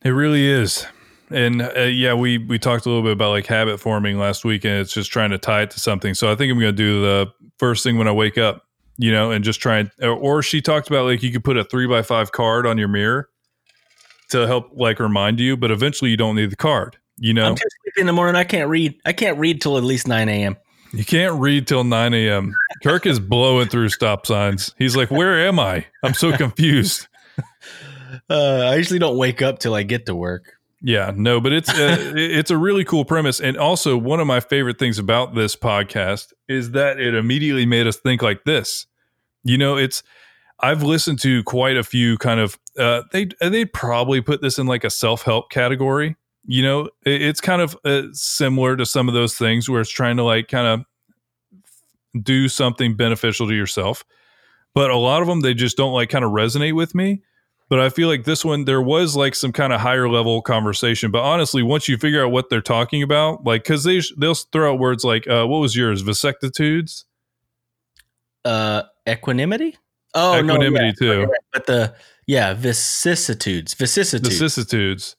It 0.05 0.11
really 0.11 0.47
is. 0.47 0.87
And 1.31 1.61
uh, 1.63 1.83
yeah, 1.83 2.15
we 2.15 2.39
we 2.39 2.59
talked 2.59 2.87
a 2.87 2.89
little 2.89 3.03
bit 3.03 3.13
about 3.13 3.31
like 3.31 3.47
habit 3.47 3.79
forming 3.79 4.19
last 4.19 4.45
week, 4.45 4.65
and 4.65 4.75
it's 4.75 4.93
just 4.93 5.11
trying 5.11 5.31
to 5.31 5.39
tie 5.39 5.63
it 5.63 5.71
to 5.73 5.81
something. 5.81 6.15
So 6.15 6.33
I 6.33 6.35
think 6.35 6.51
I'm 6.51 6.59
going 6.59 6.75
to 6.75 6.77
do 6.77 7.03
the 7.03 7.27
first 7.59 7.85
thing 7.85 7.99
when 7.99 8.09
I 8.09 8.13
wake 8.13 8.39
up, 8.39 8.65
you 8.97 9.13
know, 9.13 9.31
and 9.31 9.45
just 9.45 9.61
try 9.61 9.79
and. 9.79 9.91
Or, 10.01 10.13
or 10.13 10.43
she 10.43 10.63
talked 10.63 10.89
about 10.89 11.05
like 11.05 11.23
you 11.23 11.31
could 11.31 11.45
put 11.45 11.59
a 11.59 11.65
three 11.65 11.87
by 11.87 12.03
five 12.03 12.33
card 12.33 12.67
on 12.67 12.79
your 12.79 12.89
mirror 12.89 13.29
to 14.31 14.47
help 14.47 14.71
like 14.73 15.01
remind 15.01 15.41
you, 15.41 15.57
but 15.57 15.71
eventually 15.71 16.11
you 16.11 16.17
don't 16.17 16.37
need 16.37 16.51
the 16.51 16.57
card. 16.57 16.97
You 17.19 17.35
know, 17.35 17.49
I'm 17.49 17.57
too 17.57 17.69
sleepy 17.83 18.01
in 18.01 18.07
the 18.07 18.13
morning. 18.13 18.37
I 18.37 18.45
can't 18.45 18.71
read. 18.71 18.95
I 19.05 19.13
can't 19.13 19.39
read 19.39 19.61
till 19.61 19.77
at 19.77 19.85
least 19.85 20.07
nine 20.09 20.29
a.m. 20.29 20.57
you 20.93 21.05
can't 21.05 21.39
read 21.39 21.67
till 21.67 21.85
9 21.85 22.15
a.m. 22.15 22.55
Kirk 22.83 23.05
is 23.05 23.19
blowing 23.19 23.69
through 23.69 23.89
stop 23.91 24.25
signs. 24.25 24.73
He's 24.79 24.97
like, 24.97 25.11
"Where 25.11 25.47
am 25.47 25.59
I? 25.59 25.85
I'm 26.03 26.15
so 26.15 26.35
confused." 26.37 27.08
Uh, 28.31 28.69
I 28.71 28.77
usually 28.77 28.99
don't 28.99 29.17
wake 29.17 29.43
up 29.43 29.59
till 29.59 29.75
I 29.75 29.83
get 29.83 30.07
to 30.07 30.15
work. 30.15 30.59
Yeah, 30.81 31.13
no, 31.15 31.41
but 31.41 31.53
it's 31.53 31.69
a, 31.79 32.17
it's 32.17 32.51
a 32.51 32.57
really 32.57 32.85
cool 32.85 33.05
premise, 33.05 33.41
and 33.41 33.57
also 33.57 33.97
one 33.97 34.21
of 34.21 34.27
my 34.27 34.41
favorite 34.41 34.79
things 34.79 34.99
about 34.99 35.35
this 35.35 35.57
podcast 35.57 36.33
is 36.49 36.73
that 36.73 37.01
it 37.01 37.15
immediately 37.15 37.67
made 37.67 37.87
us 37.87 37.97
think 37.97 38.23
like 38.23 38.45
this. 38.45 38.87
You 39.45 39.59
know, 39.59 39.77
it's 39.77 40.03
I've 40.61 40.83
listened 40.83 41.21
to 41.21 41.43
quite 41.45 41.77
a 41.77 41.85
few 41.85 42.19
kind 42.19 42.41
of 42.41 42.59
uh, 42.79 43.03
they 43.13 43.29
they 43.41 43.65
probably 43.65 44.21
put 44.21 44.43
this 44.43 44.59
in 44.59 44.67
like 44.67 44.85
a 44.85 44.91
self 44.91 45.23
help 45.23 45.51
category. 45.51 46.17
You 46.47 46.63
know, 46.63 46.81
it, 47.05 47.23
it's 47.23 47.41
kind 47.41 47.61
of 47.61 47.77
uh, 47.85 48.03
similar 48.13 48.77
to 48.77 48.87
some 48.87 49.09
of 49.09 49.15
those 49.15 49.37
things 49.37 49.69
where 49.69 49.81
it's 49.81 49.91
trying 49.91 50.17
to 50.17 50.23
like 50.23 50.49
kind 50.49 50.67
of 50.67 52.25
do 52.25 52.49
something 52.49 52.97
beneficial 52.97 53.47
to 53.49 53.55
yourself, 53.55 54.05
but 54.75 54.91
a 54.91 54.97
lot 54.97 55.23
of 55.23 55.29
them 55.29 55.41
they 55.41 55.55
just 55.55 55.77
don't 55.77 55.93
like 55.93 56.09
kind 56.09 56.25
of 56.25 56.33
resonate 56.33 56.75
with 56.75 56.95
me 56.95 57.23
but 57.69 57.81
I 57.81 57.89
feel 57.91 58.09
like 58.09 58.25
this 58.25 58.45
one 58.45 58.65
there 58.65 58.81
was 58.81 59.15
like 59.17 59.35
some 59.35 59.53
kind 59.53 59.73
of 59.73 59.81
higher 59.81 60.09
level 60.09 60.41
conversation. 60.43 61.11
But 61.11 61.23
honestly, 61.23 61.63
once 61.63 61.89
you 61.89 61.97
figure 61.97 62.25
out 62.25 62.31
what 62.31 62.49
they're 62.51 62.61
talking 62.61 63.03
about, 63.03 63.45
like 63.45 63.63
because 63.65 63.85
they 63.85 64.01
they'll 64.17 64.35
throw 64.35 64.73
out 64.73 64.79
words 64.79 65.05
like 65.05 65.29
uh, 65.29 65.47
what 65.47 65.59
was 65.59 65.77
yours 65.77 66.03
vasectitudes, 66.03 67.05
Uh, 68.45 68.83
equanimity. 69.09 69.77
Oh 70.15 70.41
no, 70.41 70.55
equanimity 70.55 70.87
yeah. 70.87 70.93
too, 71.25 71.35
but 71.53 71.67
the 71.67 71.95
yeah 72.27 72.55
vicissitudes, 72.55 73.75
vicissitudes. 73.75 74.29
vicissitudes. 74.29 75.17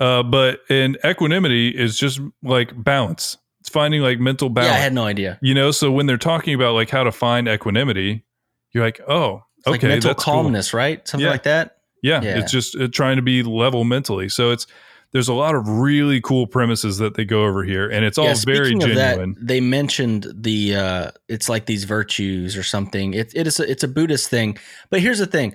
Uh, 0.00 0.22
but 0.22 0.60
in 0.70 0.96
equanimity 1.04 1.70
is 1.70 1.98
just 1.98 2.20
like 2.42 2.72
balance. 2.84 3.36
It's 3.60 3.68
finding 3.68 4.00
like 4.00 4.20
mental 4.20 4.48
yeah, 4.48 4.54
balance. 4.54 4.74
I 4.74 4.78
had 4.78 4.92
no 4.92 5.04
idea. 5.04 5.38
you 5.42 5.54
know, 5.54 5.70
so 5.72 5.90
when 5.90 6.06
they're 6.06 6.16
talking 6.16 6.54
about 6.54 6.74
like 6.74 6.90
how 6.90 7.02
to 7.02 7.10
find 7.12 7.48
equanimity, 7.48 8.24
you're 8.72 8.84
like, 8.84 9.00
oh, 9.08 9.42
It's 9.58 9.66
like 9.66 9.80
okay, 9.80 9.88
mental 9.88 10.10
that's 10.10 10.24
cool. 10.24 10.34
calmness, 10.34 10.72
right? 10.74 11.06
Something 11.06 11.26
Yeah. 11.26 11.30
like 11.32 11.42
that. 11.44 11.78
Yeah, 12.02 12.22
Yeah. 12.22 12.38
it's 12.38 12.52
just 12.52 12.76
uh, 12.76 12.88
trying 12.88 13.16
to 13.16 13.22
be 13.22 13.42
level 13.42 13.84
mentally. 13.84 14.28
So 14.28 14.50
it's 14.50 14.66
there's 15.12 15.28
a 15.28 15.34
lot 15.34 15.54
of 15.54 15.66
really 15.68 16.20
cool 16.20 16.46
premises 16.46 16.98
that 16.98 17.14
they 17.14 17.24
go 17.24 17.44
over 17.44 17.64
here, 17.64 17.88
and 17.88 18.04
it's 18.04 18.18
all 18.18 18.26
yeah, 18.26 18.34
very 18.44 18.70
genuine. 18.74 19.34
that, 19.34 19.46
they 19.46 19.60
mentioned 19.60 20.26
the 20.34 20.76
uh, 20.76 21.10
it's 21.28 21.48
like 21.48 21.64
these 21.66 21.84
virtues 21.84 22.56
or 22.56 22.62
something. 22.62 23.14
It, 23.14 23.32
it 23.34 23.46
is 23.46 23.58
a, 23.58 23.68
it's 23.70 23.82
a 23.82 23.88
Buddhist 23.88 24.28
thing. 24.28 24.58
But 24.90 25.00
here's 25.00 25.18
the 25.18 25.26
thing: 25.26 25.54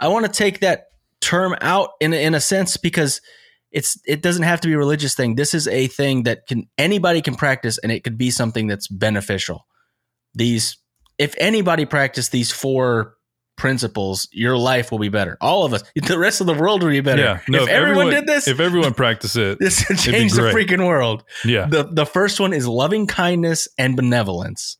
I 0.00 0.08
want 0.08 0.24
to 0.26 0.30
take 0.32 0.60
that 0.60 0.86
term 1.20 1.56
out 1.60 1.90
in 2.00 2.12
a, 2.12 2.16
in 2.24 2.34
a 2.34 2.40
sense 2.40 2.76
because 2.76 3.20
it's 3.72 3.98
it 4.06 4.22
doesn't 4.22 4.44
have 4.44 4.60
to 4.60 4.68
be 4.68 4.74
a 4.74 4.78
religious 4.78 5.14
thing. 5.16 5.34
This 5.34 5.52
is 5.52 5.66
a 5.66 5.88
thing 5.88 6.22
that 6.22 6.46
can 6.46 6.68
anybody 6.78 7.20
can 7.22 7.34
practice, 7.34 7.78
and 7.78 7.90
it 7.90 8.04
could 8.04 8.16
be 8.16 8.30
something 8.30 8.68
that's 8.68 8.86
beneficial. 8.86 9.66
These, 10.34 10.76
if 11.18 11.34
anybody 11.38 11.84
practiced 11.86 12.30
these 12.32 12.52
four 12.52 13.16
principles, 13.62 14.28
your 14.32 14.56
life 14.58 14.90
will 14.90 14.98
be 14.98 15.08
better. 15.08 15.38
All 15.40 15.64
of 15.64 15.72
us, 15.72 15.84
the 15.94 16.18
rest 16.18 16.40
of 16.40 16.48
the 16.48 16.52
world 16.52 16.82
will 16.82 16.90
be 16.90 17.00
better. 17.00 17.22
Yeah, 17.22 17.40
no, 17.48 17.62
if, 17.62 17.68
everyone, 17.68 18.10
did 18.10 18.26
this, 18.26 18.48
if 18.48 18.58
everyone 18.58 18.92
practiced 18.92 19.36
it, 19.36 19.60
this 19.60 19.88
would 19.88 19.98
change 19.98 20.32
the 20.32 20.42
freaking 20.50 20.84
world. 20.84 21.22
yeah, 21.44 21.66
The 21.68 21.84
the 21.84 22.04
first 22.04 22.40
one 22.40 22.52
is 22.52 22.66
loving 22.66 23.06
kindness 23.06 23.68
and 23.78 23.94
benevolence. 23.94 24.78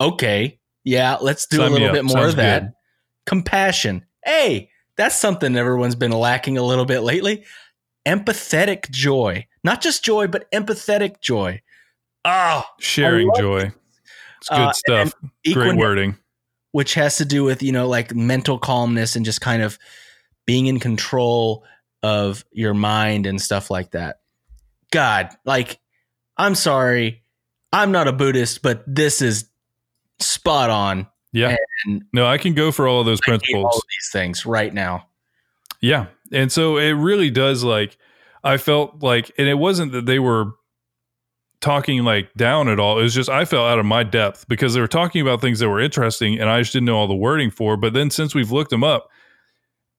Okay. 0.00 0.58
Yeah, 0.82 1.18
let's 1.20 1.46
do 1.46 1.58
Sign 1.58 1.68
a 1.70 1.70
little 1.70 1.92
bit 1.92 2.04
more 2.04 2.16
Sounds 2.18 2.30
of 2.30 2.36
that. 2.38 2.62
good. 2.62 2.72
Compassion. 3.26 4.04
Hey, 4.24 4.70
that's 4.96 5.14
something 5.14 5.56
everyone's 5.56 5.94
been 5.94 6.10
lacking 6.10 6.58
a 6.58 6.62
little 6.62 6.84
bit 6.86 7.00
lately. 7.00 7.44
Empathetic 8.06 8.90
joy. 8.90 9.46
Not 9.62 9.80
just 9.82 10.04
joy, 10.04 10.26
but 10.26 10.50
empathetic 10.50 11.20
joy. 11.20 11.62
Oh, 12.24 12.64
sharing 12.80 13.30
joy. 13.38 13.72
It's 14.40 14.48
good 14.48 14.58
Uh, 14.58 14.72
stuff. 14.72 15.14
Great 15.52 15.76
wording. 15.76 16.18
Which 16.74 16.94
has 16.94 17.18
to 17.18 17.24
do 17.24 17.44
with, 17.44 17.62
you 17.62 17.70
know, 17.70 17.86
like 17.86 18.12
mental 18.16 18.58
calmness 18.58 19.14
and 19.14 19.24
just 19.24 19.40
kind 19.40 19.62
of 19.62 19.78
being 20.44 20.66
in 20.66 20.80
control 20.80 21.62
of 22.02 22.44
your 22.50 22.74
mind 22.74 23.26
and 23.26 23.40
stuff 23.40 23.70
like 23.70 23.92
that. 23.92 24.16
God, 24.90 25.28
like 25.44 25.78
I'm 26.36 26.56
sorry, 26.56 27.22
I'm 27.72 27.92
not 27.92 28.08
a 28.08 28.12
Buddhist, 28.12 28.60
but 28.60 28.82
this 28.88 29.22
is 29.22 29.48
spot 30.18 30.68
on. 30.68 31.06
Yeah. 31.32 31.54
And 31.86 32.06
No, 32.12 32.26
I 32.26 32.38
can 32.38 32.54
go 32.54 32.72
for 32.72 32.88
all 32.88 32.98
of 32.98 33.06
those 33.06 33.20
I 33.24 33.28
principles. 33.28 33.64
all 33.64 33.76
of 33.78 33.84
these 33.88 34.10
things 34.10 34.44
right 34.44 34.74
now. 34.74 35.06
Yeah. 35.80 36.06
And 36.32 36.50
so 36.50 36.78
it 36.78 36.90
really 36.90 37.30
does 37.30 37.62
like 37.62 37.96
I 38.42 38.56
felt 38.56 39.00
like 39.00 39.30
and 39.38 39.46
it 39.46 39.54
wasn't 39.58 39.92
that 39.92 40.06
they 40.06 40.18
were 40.18 40.54
talking 41.64 42.04
like 42.04 42.32
down 42.34 42.68
at 42.68 42.78
all. 42.78 42.98
It 42.98 43.02
was 43.02 43.14
just 43.14 43.30
I 43.30 43.46
fell 43.46 43.66
out 43.66 43.78
of 43.78 43.86
my 43.86 44.02
depth 44.02 44.46
because 44.48 44.74
they 44.74 44.80
were 44.80 44.86
talking 44.86 45.22
about 45.22 45.40
things 45.40 45.58
that 45.60 45.68
were 45.68 45.80
interesting 45.80 46.38
and 46.38 46.50
I 46.50 46.60
just 46.60 46.74
didn't 46.74 46.84
know 46.84 46.96
all 46.96 47.08
the 47.08 47.14
wording 47.14 47.50
for. 47.50 47.76
But 47.76 47.94
then 47.94 48.10
since 48.10 48.34
we've 48.34 48.52
looked 48.52 48.70
them 48.70 48.84
up, 48.84 49.08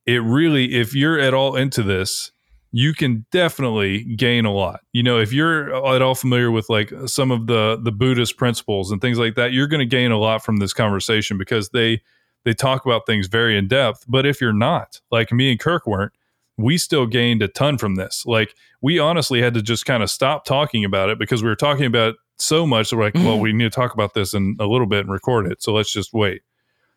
it 0.05 0.21
really 0.21 0.75
if 0.75 0.93
you're 0.93 1.19
at 1.19 1.33
all 1.33 1.55
into 1.55 1.81
this, 1.81 2.31
you 2.71 2.93
can 2.93 3.25
definitely 3.31 4.03
gain 4.03 4.45
a 4.45 4.53
lot. 4.53 4.81
You 4.93 5.01
know, 5.01 5.17
if 5.17 5.33
you're 5.33 5.73
at 5.87 6.01
all 6.03 6.13
familiar 6.13 6.51
with 6.51 6.69
like 6.69 6.93
some 7.07 7.31
of 7.31 7.47
the 7.47 7.79
the 7.81 7.91
Buddhist 7.91 8.37
principles 8.37 8.91
and 8.91 9.01
things 9.01 9.17
like 9.17 9.33
that, 9.35 9.51
you're 9.51 9.67
going 9.67 9.79
to 9.79 9.85
gain 9.85 10.11
a 10.11 10.19
lot 10.19 10.43
from 10.45 10.57
this 10.57 10.71
conversation 10.71 11.37
because 11.37 11.69
they 11.69 12.01
they 12.43 12.53
talk 12.53 12.85
about 12.85 13.07
things 13.07 13.25
very 13.25 13.57
in 13.57 13.67
depth. 13.67 14.05
But 14.07 14.27
if 14.27 14.39
you're 14.39 14.53
not, 14.53 15.01
like 15.09 15.31
me 15.31 15.49
and 15.49 15.59
Kirk 15.59 15.87
weren't, 15.87 16.13
we 16.57 16.77
still 16.77 17.05
gained 17.05 17.41
a 17.41 17.47
ton 17.47 17.77
from 17.77 17.95
this. 17.95 18.25
Like 18.25 18.55
we 18.81 18.99
honestly 18.99 19.41
had 19.41 19.53
to 19.55 19.61
just 19.61 19.85
kind 19.85 20.03
of 20.03 20.09
stop 20.09 20.45
talking 20.45 20.85
about 20.85 21.09
it 21.09 21.19
because 21.19 21.43
we 21.43 21.49
were 21.49 21.55
talking 21.55 21.85
about 21.85 22.15
so 22.37 22.65
much 22.65 22.89
that 22.89 22.97
we're 22.97 23.05
like, 23.05 23.15
well, 23.15 23.33
mm-hmm. 23.33 23.41
we 23.41 23.53
need 23.53 23.63
to 23.63 23.69
talk 23.69 23.93
about 23.93 24.13
this 24.13 24.33
in 24.33 24.55
a 24.59 24.65
little 24.65 24.87
bit 24.87 25.01
and 25.01 25.11
record 25.11 25.47
it. 25.47 25.61
So 25.61 25.73
let's 25.73 25.91
just 25.91 26.13
wait. 26.13 26.41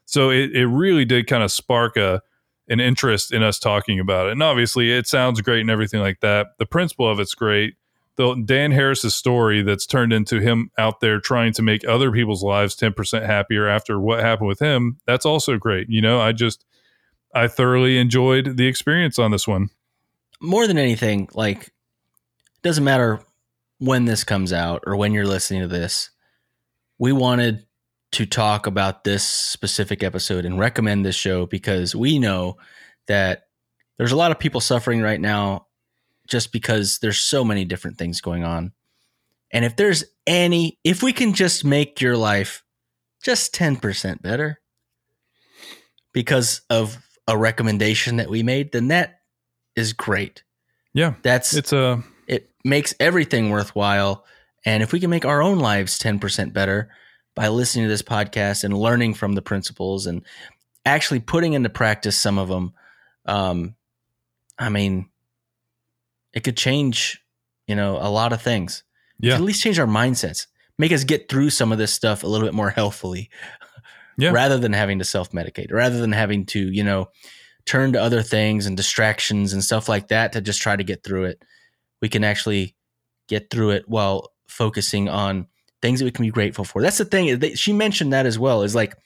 So 0.04 0.30
it, 0.30 0.52
it 0.52 0.66
really 0.66 1.04
did 1.04 1.26
kind 1.26 1.42
of 1.42 1.52
spark 1.52 1.96
a 1.96 2.22
an 2.68 2.80
interest 2.80 3.32
in 3.32 3.42
us 3.42 3.58
talking 3.58 3.98
about 3.98 4.28
it. 4.28 4.32
And 4.32 4.42
obviously 4.42 4.92
it 4.92 5.06
sounds 5.06 5.40
great 5.40 5.62
and 5.62 5.70
everything 5.70 6.00
like 6.00 6.20
that. 6.20 6.48
The 6.58 6.66
principle 6.66 7.10
of 7.10 7.18
it's 7.18 7.34
great. 7.34 7.76
The 8.16 8.34
Dan 8.44 8.72
Harris's 8.72 9.14
story 9.14 9.62
that's 9.62 9.86
turned 9.86 10.12
into 10.12 10.40
him 10.40 10.70
out 10.76 11.00
there 11.00 11.20
trying 11.20 11.52
to 11.54 11.62
make 11.62 11.86
other 11.86 12.12
people's 12.12 12.42
lives 12.42 12.76
10% 12.76 13.24
happier 13.24 13.68
after 13.68 13.98
what 13.98 14.20
happened 14.20 14.48
with 14.48 14.58
him, 14.58 14.98
that's 15.06 15.24
also 15.24 15.56
great. 15.56 15.88
You 15.88 16.02
know, 16.02 16.20
I 16.20 16.32
just 16.32 16.64
I 17.34 17.48
thoroughly 17.48 17.98
enjoyed 17.98 18.56
the 18.56 18.66
experience 18.66 19.18
on 19.18 19.30
this 19.30 19.46
one. 19.46 19.68
More 20.40 20.66
than 20.66 20.78
anything, 20.78 21.28
like 21.34 21.68
it 21.68 22.62
doesn't 22.62 22.84
matter 22.84 23.20
when 23.78 24.04
this 24.04 24.24
comes 24.24 24.52
out 24.52 24.84
or 24.86 24.96
when 24.96 25.12
you're 25.12 25.26
listening 25.26 25.62
to 25.62 25.68
this. 25.68 26.10
We 26.98 27.12
wanted 27.12 27.66
to 28.12 28.26
talk 28.26 28.66
about 28.66 29.04
this 29.04 29.22
specific 29.22 30.02
episode 30.02 30.44
and 30.44 30.58
recommend 30.58 31.04
this 31.04 31.14
show 31.14 31.46
because 31.46 31.94
we 31.94 32.18
know 32.18 32.56
that 33.06 33.44
there's 33.98 34.12
a 34.12 34.16
lot 34.16 34.30
of 34.30 34.38
people 34.38 34.60
suffering 34.60 35.02
right 35.02 35.20
now 35.20 35.66
just 36.26 36.52
because 36.52 36.98
there's 36.98 37.18
so 37.18 37.44
many 37.44 37.64
different 37.64 37.98
things 37.98 38.20
going 38.20 38.44
on. 38.44 38.72
And 39.50 39.64
if 39.64 39.76
there's 39.76 40.04
any, 40.26 40.78
if 40.84 41.02
we 41.02 41.12
can 41.12 41.34
just 41.34 41.64
make 41.64 42.00
your 42.00 42.16
life 42.16 42.64
just 43.22 43.54
10% 43.54 44.22
better 44.22 44.60
because 46.12 46.62
of 46.70 46.98
a 47.28 47.36
recommendation 47.36 48.16
that 48.16 48.30
we 48.30 48.42
made, 48.42 48.72
then 48.72 48.88
that 48.88 49.20
is 49.76 49.92
great. 49.92 50.42
Yeah. 50.94 51.14
That's 51.22 51.54
It's 51.54 51.72
a 51.72 52.02
it 52.26 52.50
makes 52.64 52.94
everything 52.98 53.50
worthwhile. 53.50 54.24
And 54.64 54.82
if 54.82 54.92
we 54.92 54.98
can 54.98 55.10
make 55.10 55.24
our 55.24 55.40
own 55.40 55.58
lives 55.58 55.98
10% 55.98 56.52
better 56.52 56.90
by 57.36 57.48
listening 57.48 57.84
to 57.84 57.88
this 57.88 58.02
podcast 58.02 58.64
and 58.64 58.76
learning 58.76 59.14
from 59.14 59.34
the 59.34 59.42
principles 59.42 60.06
and 60.06 60.24
actually 60.84 61.20
putting 61.20 61.52
into 61.52 61.68
practice 61.68 62.18
some 62.18 62.38
of 62.38 62.48
them, 62.48 62.72
um, 63.26 63.76
I 64.58 64.70
mean, 64.70 65.08
it 66.32 66.42
could 66.44 66.56
change, 66.56 67.22
you 67.66 67.76
know, 67.76 67.98
a 68.00 68.10
lot 68.10 68.32
of 68.32 68.42
things. 68.42 68.82
Yeah. 69.20 69.34
at 69.34 69.40
least 69.40 69.62
change 69.62 69.80
our 69.80 69.86
mindsets, 69.86 70.46
make 70.78 70.92
us 70.92 71.02
get 71.02 71.28
through 71.28 71.50
some 71.50 71.72
of 71.72 71.78
this 71.78 71.92
stuff 71.92 72.22
a 72.22 72.26
little 72.28 72.46
bit 72.46 72.54
more 72.54 72.70
healthfully 72.80 73.30
Yeah. 74.18 74.30
rather 74.32 74.58
than 74.58 74.72
having 74.72 74.98
to 74.98 75.04
self 75.04 75.30
medicate, 75.32 75.72
rather 75.72 75.98
than 75.98 76.12
having 76.12 76.44
to, 76.46 76.60
you 76.60 76.84
know, 76.84 77.08
turn 77.64 77.92
to 77.92 78.02
other 78.02 78.22
things 78.22 78.66
and 78.66 78.76
distractions 78.76 79.52
and 79.52 79.62
stuff 79.62 79.88
like 79.88 80.08
that 80.08 80.32
to 80.32 80.40
just 80.40 80.60
try 80.60 80.74
to 80.74 80.84
get 80.84 81.04
through 81.04 81.24
it. 81.24 81.42
We 82.02 82.08
can 82.08 82.24
actually 82.24 82.74
get 83.28 83.50
through 83.50 83.70
it 83.70 83.88
while 83.88 84.32
focusing 84.48 85.08
on 85.08 85.46
things 85.82 86.00
that 86.00 86.06
we 86.06 86.10
can 86.10 86.24
be 86.24 86.30
grateful 86.30 86.64
for. 86.64 86.82
That's 86.82 86.98
the 86.98 87.04
thing. 87.04 87.54
She 87.54 87.72
mentioned 87.72 88.12
that 88.12 88.26
as 88.26 88.38
well. 88.38 88.62
Is 88.62 88.74
like, 88.74 88.96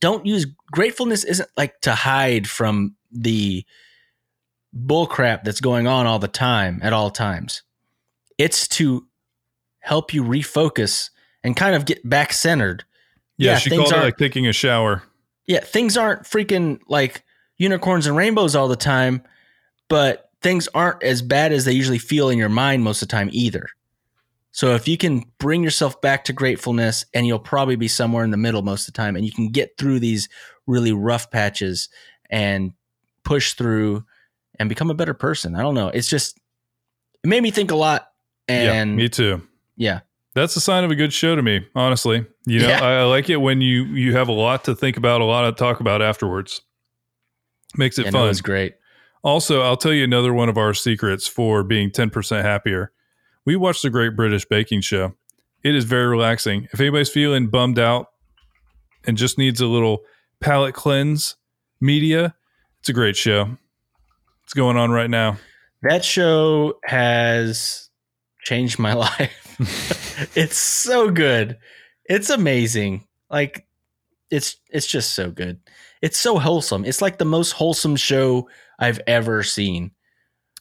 don't 0.00 0.26
use 0.26 0.46
gratefulness 0.72 1.24
isn't 1.24 1.48
like 1.56 1.80
to 1.82 1.94
hide 1.94 2.48
from 2.48 2.96
the 3.12 3.64
bullcrap 4.76 5.44
that's 5.44 5.60
going 5.60 5.86
on 5.86 6.06
all 6.06 6.18
the 6.18 6.28
time 6.28 6.80
at 6.82 6.92
all 6.92 7.10
times. 7.10 7.62
It's 8.36 8.68
to 8.68 9.06
help 9.80 10.12
you 10.12 10.22
refocus 10.22 11.10
and 11.42 11.56
kind 11.56 11.74
of 11.74 11.84
get 11.86 12.08
back 12.08 12.32
centered 12.32 12.84
Yeah. 13.38 13.52
yeah, 13.52 13.58
she 13.58 13.70
called 13.70 13.92
it 13.92 13.96
like 13.96 14.16
taking 14.18 14.46
a 14.46 14.52
shower. 14.52 15.02
yeah, 15.46 15.60
things 15.60 15.96
aren't 15.96 16.24
freaking 16.24 16.80
like 16.88 17.24
unicorns 17.56 18.06
and 18.06 18.16
rainbows 18.16 18.54
all 18.54 18.68
the 18.68 18.76
time, 18.76 19.22
but 19.88 20.30
things 20.42 20.68
aren't 20.74 21.02
as 21.02 21.22
bad 21.22 21.52
as 21.52 21.64
they 21.64 21.72
usually 21.72 21.98
feel 21.98 22.28
in 22.28 22.38
your 22.38 22.48
mind 22.48 22.84
most 22.84 23.00
of 23.02 23.08
the 23.08 23.12
time 23.12 23.28
either. 23.32 23.68
So 24.52 24.74
if 24.74 24.86
you 24.88 24.96
can 24.96 25.24
bring 25.38 25.62
yourself 25.62 26.00
back 26.00 26.24
to 26.24 26.32
gratefulness 26.32 27.04
and 27.14 27.26
you'll 27.26 27.38
probably 27.38 27.76
be 27.76 27.88
somewhere 27.88 28.24
in 28.24 28.30
the 28.30 28.36
middle 28.36 28.62
most 28.62 28.88
of 28.88 28.94
the 28.94 28.98
time 28.98 29.14
and 29.16 29.24
you 29.24 29.32
can 29.32 29.50
get 29.50 29.76
through 29.78 30.00
these 30.00 30.28
really 30.66 30.92
rough 30.92 31.30
patches 31.30 31.88
and 32.30 32.72
push 33.24 33.54
through 33.54 34.04
and 34.58 34.68
become 34.68 34.90
a 34.90 34.94
better 34.94 35.14
person. 35.14 35.54
I 35.54 35.60
don't 35.62 35.74
know. 35.74 35.88
It's 35.88 36.08
just 36.08 36.38
it 37.22 37.28
made 37.28 37.42
me 37.42 37.50
think 37.50 37.70
a 37.70 37.76
lot 37.76 38.10
and 38.48 38.90
yeah. 38.90 38.96
Me 38.96 39.08
too. 39.08 39.42
yeah. 39.76 40.00
That's 40.34 40.54
a 40.54 40.60
sign 40.60 40.84
of 40.84 40.90
a 40.92 40.94
good 40.94 41.12
show 41.12 41.34
to 41.34 41.42
me, 41.42 41.66
honestly. 41.74 42.24
You 42.48 42.60
know, 42.60 42.68
Yeah. 42.68 42.84
I, 42.84 43.00
I 43.00 43.04
like 43.04 43.28
it 43.30 43.36
when 43.36 43.60
you 43.60 43.84
you 43.84 44.16
have 44.16 44.28
a 44.28 44.32
lot 44.32 44.64
to 44.64 44.74
think 44.74 44.96
about, 44.96 45.20
a 45.20 45.24
lot 45.24 45.42
to 45.42 45.52
talk 45.52 45.80
about 45.80 46.02
afterwards. 46.02 46.62
Makes 47.76 47.98
it 47.98 48.06
it 48.06 48.12
fun. 48.12 48.26
was 48.26 48.40
great. 48.40 48.74
Also, 49.22 49.60
I'll 49.62 49.76
tell 49.76 49.92
you 49.92 50.04
another 50.04 50.32
one 50.32 50.48
of 50.48 50.56
our 50.56 50.72
secrets 50.72 51.26
for 51.26 51.62
being 51.62 51.90
10% 51.90 52.42
happier. 52.42 52.92
We 53.44 53.56
watched 53.56 53.82
the 53.82 53.90
Great 53.90 54.16
British 54.16 54.46
Baking 54.46 54.80
Show. 54.80 55.14
It 55.62 55.74
is 55.74 55.84
very 55.84 56.06
relaxing. 56.06 56.68
If 56.72 56.80
anybody's 56.80 57.10
feeling 57.10 57.48
bummed 57.48 57.78
out 57.78 58.06
and 59.06 59.18
just 59.18 59.36
needs 59.36 59.60
a 59.60 59.66
little 59.66 60.02
palate 60.40 60.74
cleanse 60.74 61.36
media, 61.80 62.36
it's 62.80 62.88
a 62.88 62.92
great 62.92 63.16
show. 63.16 63.58
It's 64.44 64.54
going 64.54 64.76
on 64.76 64.92
right 64.92 65.10
now. 65.10 65.36
That 65.82 66.04
show 66.04 66.78
has 66.84 67.90
changed 68.42 68.78
my 68.78 68.92
life. 68.94 70.30
it's 70.36 70.56
so 70.56 71.10
good. 71.10 71.58
It's 72.08 72.30
amazing. 72.30 73.06
Like 73.30 73.66
it's 74.30 74.56
it's 74.70 74.86
just 74.86 75.14
so 75.14 75.30
good. 75.30 75.60
It's 76.02 76.18
so 76.18 76.38
wholesome. 76.38 76.84
It's 76.84 77.02
like 77.02 77.18
the 77.18 77.24
most 77.24 77.52
wholesome 77.52 77.96
show 77.96 78.48
I've 78.78 79.00
ever 79.06 79.42
seen. 79.42 79.90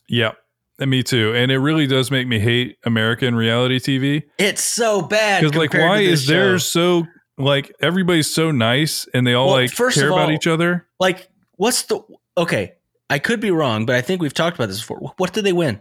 Yeah, 0.09 0.31
and 0.79 0.89
me 0.89 1.03
too. 1.03 1.33
And 1.35 1.51
it 1.51 1.59
really 1.59 1.87
does 1.87 2.11
make 2.11 2.27
me 2.27 2.39
hate 2.39 2.77
American 2.85 3.35
reality 3.35 3.79
TV. 3.79 4.23
It's 4.37 4.63
so 4.63 5.01
bad. 5.01 5.43
Because 5.43 5.57
like, 5.57 5.73
why 5.73 5.99
is 5.99 6.23
show. 6.23 6.57
so 6.57 7.07
like 7.37 7.73
everybody's 7.81 8.33
so 8.33 8.51
nice 8.51 9.07
and 9.13 9.25
they 9.27 9.33
all 9.33 9.47
Well, 9.47 9.57
like 9.57 9.71
first 9.71 9.97
care 9.97 10.07
of 10.07 10.13
about 10.13 10.31
each 10.31 10.47
other? 10.47 10.87
like 10.99 11.29
what's 11.55 11.83
the 11.83 11.99
okay? 12.37 12.73
I 13.09 13.19
could 13.19 13.39
be 13.39 13.51
wrong, 13.51 13.85
but 13.85 13.95
I 13.95 14.01
think 14.01 14.21
we've 14.21 14.33
talked 14.33 14.57
about 14.57 14.67
this 14.67 14.79
before. 14.81 15.13
What 15.17 15.31
did 15.33 15.45
they 15.45 15.53
win? 15.53 15.79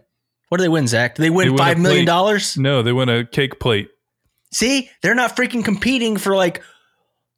What 0.49 0.59
did 0.59 0.65
they 0.65 0.69
win, 0.69 0.87
Zach? 0.87 1.17
Did 1.17 1.23
they 1.23 1.27
They 1.27 1.31
win 1.31 1.47
win 1.53 1.55
a 1.55 1.59
five 1.59 1.79
million 1.79 2.01
plate. 2.01 2.07
dollars? 2.07 2.57
No, 2.57 2.83
they 2.83 2.93
win 2.93 3.09
a 3.09 3.25
cake 3.25 3.59
plate. 3.59 3.89
See, 4.53 4.91
they're 5.03 5.15
not 5.15 5.37
freaking 5.37 5.65
competing 5.65 6.17
for 6.17 6.37
like 6.37 6.63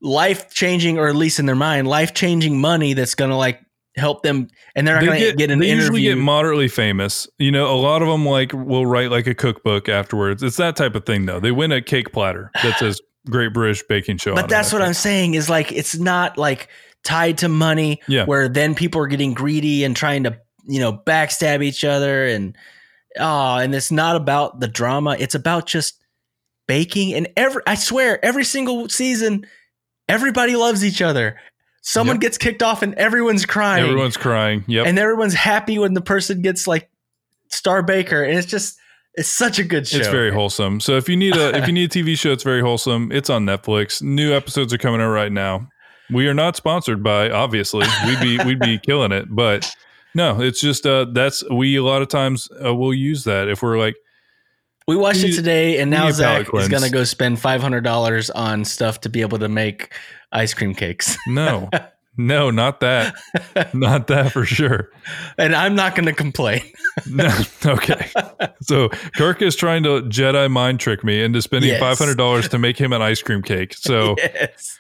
life 0.01 0.51
changing, 0.53 0.99
or 0.99 1.09
at 1.09 1.17
least 1.17 1.39
in 1.39 1.47
their 1.47 1.57
mind, 1.57 1.89
life 1.89 2.15
changing 2.15 2.61
money 2.61 2.93
that's 2.93 3.15
gonna 3.15 3.37
like 3.37 3.61
help 3.97 4.23
them, 4.23 4.49
and 4.77 4.87
they're 4.87 4.95
not 4.97 5.01
They 5.01 5.07
gonna 5.07 5.19
get, 5.19 5.37
get, 5.39 5.51
an 5.51 5.59
they 5.59 5.67
interview. 5.71 5.81
usually 5.81 6.03
get 6.03 6.19
moderately 6.19 6.69
famous. 6.69 7.27
You 7.39 7.51
know, 7.51 7.73
a 7.75 7.77
lot 7.77 8.03
of 8.03 8.09
them 8.09 8.25
like 8.25 8.53
will 8.53 8.87
write 8.87 9.11
like 9.11 9.27
a 9.27 9.35
cookbook 9.35 9.89
afterwards. 9.89 10.43
It's 10.43 10.57
that 10.59 10.77
type 10.77 10.95
of 10.95 11.05
thing 11.05 11.27
though. 11.27 11.41
They 11.41 11.51
win 11.53 11.73
a 11.73 11.83
cake 11.83 12.13
platter 12.13 12.51
that 12.63 12.79
says 12.79 13.01
Great 13.31 13.53
British 13.53 13.83
Baking 13.89 14.19
Show. 14.19 14.35
but 14.35 14.49
that's 14.49 14.73
what 14.73 14.83
I'm 14.83 14.95
saying 14.95 15.35
is 15.35 15.51
like 15.51 15.73
it's 15.73 15.97
not 15.99 16.39
like 16.39 16.69
tied 17.05 17.39
to 17.39 17.49
money, 17.49 18.01
Yeah. 18.07 18.25
where 18.27 18.49
then 18.49 18.75
people 18.75 19.01
are 19.01 19.07
getting 19.09 19.35
greedy 19.35 19.83
and 19.85 19.97
trying 19.97 20.25
to 20.25 20.39
you 20.67 20.79
know 20.79 20.93
backstab 20.93 21.63
each 21.63 21.83
other 21.85 22.27
and 22.27 22.57
oh, 23.19 23.57
and 23.57 23.75
it's 23.75 23.91
not 23.91 24.15
about 24.15 24.61
the 24.61 24.69
drama. 24.69 25.17
It's 25.19 25.35
about 25.35 25.67
just 25.67 26.01
baking 26.69 27.15
and 27.15 27.27
every. 27.37 27.63
I 27.67 27.75
swear, 27.75 28.25
every 28.25 28.45
single 28.45 28.89
season, 28.89 29.45
everybody 30.09 30.55
loves 30.55 30.85
each 30.85 31.03
other. 31.03 31.37
Someone 31.83 32.17
Yep. 32.17 32.21
gets 32.21 32.39
kicked 32.39 32.63
off 32.63 32.83
and 32.83 32.95
everyone's 32.95 33.45
crying. 33.47 33.85
Everyone's 33.85 34.17
crying. 34.17 34.63
Yep. 34.69 34.87
and 34.87 34.99
everyone's 34.99 35.35
happy 35.35 35.79
when 35.79 35.95
the 35.95 36.01
person 36.03 36.43
gets 36.43 36.67
like 36.69 36.89
star 37.49 37.83
baker 37.83 38.23
and 38.23 38.39
it's 38.39 38.47
just 38.47 38.79
it's 39.15 39.29
such 39.29 39.59
a 39.59 39.65
good 39.65 39.89
show 39.89 39.97
It's 39.99 40.07
very 40.09 40.31
wholesome. 40.31 40.81
So 40.81 40.97
if 40.97 41.09
you 41.09 41.17
need 41.17 41.35
a 41.37 41.57
if 41.57 41.67
you 41.67 41.73
need 41.73 41.95
a 41.97 41.99
TV 42.05 42.17
show, 42.17 42.31
it's 42.31 42.45
very 42.45 42.61
wholesome. 42.61 43.11
It's 43.11 43.31
on 43.31 43.45
Netflix. 43.47 44.01
New 44.03 44.33
episodes 44.35 44.73
are 44.73 44.79
coming 44.79 45.01
out 45.01 45.09
right 45.11 45.33
now. 45.33 45.69
We 46.11 46.27
are 46.29 46.35
not 46.35 46.57
sponsored 46.57 47.03
by, 47.03 47.31
obviously. 47.31 47.87
We'd 48.07 48.21
be 48.21 48.39
we'd 48.45 48.61
be 48.61 48.79
killing 48.79 49.13
it, 49.13 49.27
but 49.29 49.71
no, 50.15 50.41
it's 50.43 50.61
just 50.61 50.87
uh 50.87 51.07
that's 51.13 51.43
we 51.51 51.77
a 51.77 51.83
lot 51.83 52.03
of 52.03 52.09
times 52.09 52.49
uh, 52.65 52.75
we'll 52.75 52.95
use 52.95 53.25
that 53.25 53.49
if 53.49 53.63
we're 53.63 53.79
like 53.79 53.97
We 54.89 54.97
watched 54.97 55.23
it 55.23 55.35
today, 55.35 55.79
and 55.81 55.91
now 55.91 56.07
need 56.07 56.15
a 56.15 56.19
palate 56.19 56.47
Zach 56.47 56.55
is 56.63 56.69
going 56.69 56.83
to 56.83 56.91
go 56.91 57.05
spend 57.05 57.39
five 57.39 57.61
hundred 57.61 57.85
dollars 57.85 58.31
on 58.31 58.65
stuff 58.65 59.03
to 59.03 59.09
be 59.11 59.21
able 59.21 59.39
to 59.39 59.49
make 59.49 59.93
ice 60.33 60.55
cream 60.55 60.75
cakes, 60.75 61.15
No, 61.29 61.69
no, 62.17 62.51
not 62.51 62.81
that. 62.81 63.15
Not 63.75 64.07
that 64.09 64.33
for 64.33 64.45
sure. 64.47 64.91
and 65.37 65.55
I'm 65.55 65.75
not 65.75 65.95
going 65.95 66.07
to 66.07 66.13
complain. 66.15 66.63
No. 67.09 67.29
Okay. 67.67 68.11
So 68.63 68.89
Kirk 69.17 69.43
is 69.43 69.55
trying 69.57 69.83
to 69.83 70.01
Jedi 70.03 70.51
mind 70.51 70.81
trick 70.81 71.05
me 71.05 71.23
into 71.23 71.43
spending 71.43 71.71
Yes. 71.71 71.81
five 71.81 71.99
hundred 71.99 72.17
dollars 72.17 72.49
to 72.49 72.59
make 72.59 72.79
him 72.79 72.93
an 72.95 73.03
ice 73.03 73.21
cream 73.23 73.43
cake. 73.43 73.75
So 73.75 74.15
yes. 74.19 74.79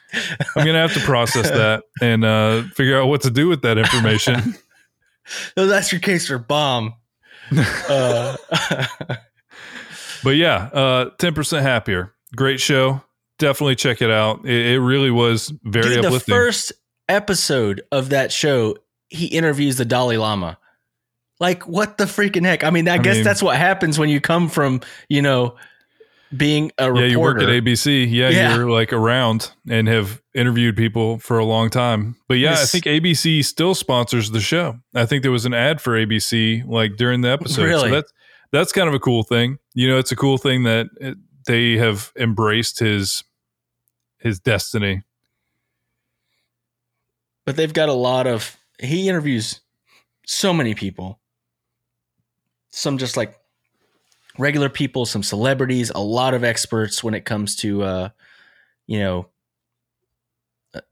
I'm 0.57 0.65
gonna 0.65 0.81
have 0.81 0.95
to 0.95 1.01
process 1.01 1.51
that 1.51 1.83
and 2.01 2.25
uh, 2.25 2.63
figure 2.75 2.99
out 2.99 3.09
what 3.09 3.21
to 3.23 3.31
do 3.31 3.47
with 3.47 3.61
that 3.63 3.77
information. 3.79 4.55
Those 5.55 5.71
ice 5.71 5.91
cream 5.91 6.01
cakes 6.01 6.31
are 6.31 6.39
bomb. 6.39 6.95
Uh, 7.89 8.37
but 10.23 10.37
yeah, 10.37 10.65
uh, 10.73 11.11
ten 11.19 11.35
percent 11.35 11.63
happier. 11.65 12.13
Great 12.37 12.61
show. 12.61 13.03
Definitely 13.39 13.77
check 13.77 14.03
it 14.03 14.11
out. 14.11 14.45
It, 14.45 14.75
it 14.75 14.81
really 14.81 15.11
was 15.11 15.53
very 15.65 15.95
dude, 15.95 16.05
the 16.05 16.09
uplifting. 16.09 16.35
first 16.35 16.73
episode 17.09 17.83
of 17.93 18.11
that 18.11 18.33
show, 18.33 18.77
he 19.09 19.27
interviews 19.27 19.77
the 19.77 19.85
Dalai 19.85 20.17
Lama. 20.17 20.59
Like, 21.41 21.67
what 21.69 21.99
the 21.99 22.05
freaking 22.05 22.45
heck? 22.45 22.65
I 22.65 22.71
mean, 22.71 22.89
I, 22.89 22.95
I 22.95 22.99
guess 22.99 23.17
mean- 23.17 23.25
that's 23.25 23.43
what 23.43 23.57
happens 23.57 23.99
when 23.99 24.09
you 24.09 24.21
come 24.21 24.49
from, 24.49 24.81
you 25.09 25.23
know, 25.23 25.55
being 26.37 26.71
a 26.77 26.89
reporter. 26.93 27.07
yeah, 27.07 27.11
you 27.13 27.21
work 27.21 27.41
at 27.41 27.49
ABC. 27.49 28.07
Yeah, 28.11 28.29
Yeah. 28.29 28.57
you're 28.57 28.69
like 28.71 28.93
around 28.93 29.51
and 29.71 29.89
have 29.89 30.21
interviewed 30.35 30.77
people 30.77 31.19
for 31.21 31.39
a 31.39 31.45
long 31.45 31.71
time. 31.71 32.17
But 32.29 32.35
yeah, 32.39 32.53
I 32.53 32.65
think 32.67 32.85
ABC 32.85 33.43
still 33.45 33.75
sponsors 33.75 34.31
the 34.33 34.41
show. 34.41 34.79
I 34.95 35.07
think 35.07 35.23
there 35.23 35.31
was 35.33 35.47
an 35.47 35.55
ad 35.55 35.81
for 35.81 35.93
ABC 35.95 36.67
like 36.67 36.97
during 36.97 37.23
the 37.23 37.31
episode. 37.31 37.63
Really? 37.65 37.89
So 37.89 37.95
that's 37.95 38.13
that's 38.53 38.73
kind 38.73 38.89
of 38.89 38.95
a 38.95 38.99
cool 39.01 39.23
thing. 39.23 39.59
You 39.75 39.89
know, 39.89 39.99
it's 39.99 40.13
a 40.13 40.17
cool 40.17 40.39
thing 40.39 40.65
that 40.65 41.17
they 41.47 41.77
have 41.77 42.13
embraced 42.17 42.79
his 42.79 43.25
his 44.19 44.41
destiny. 44.41 45.03
but 47.49 47.57
they've 47.57 47.73
got 47.73 47.89
a 47.89 47.95
lot 47.95 48.27
of 48.27 48.59
he 48.79 49.09
interviews 49.09 49.63
so 50.27 50.53
many 50.53 50.75
people 50.75 51.19
some 52.69 52.99
just 52.99 53.17
like 53.17 53.39
regular 54.37 54.69
people 54.69 55.07
some 55.07 55.23
celebrities 55.23 55.89
a 55.95 55.99
lot 55.99 56.35
of 56.35 56.45
experts 56.45 57.03
when 57.03 57.15
it 57.15 57.25
comes 57.25 57.57
to 57.57 57.83
uh 57.83 58.11
you 58.87 58.99
know 58.99 59.27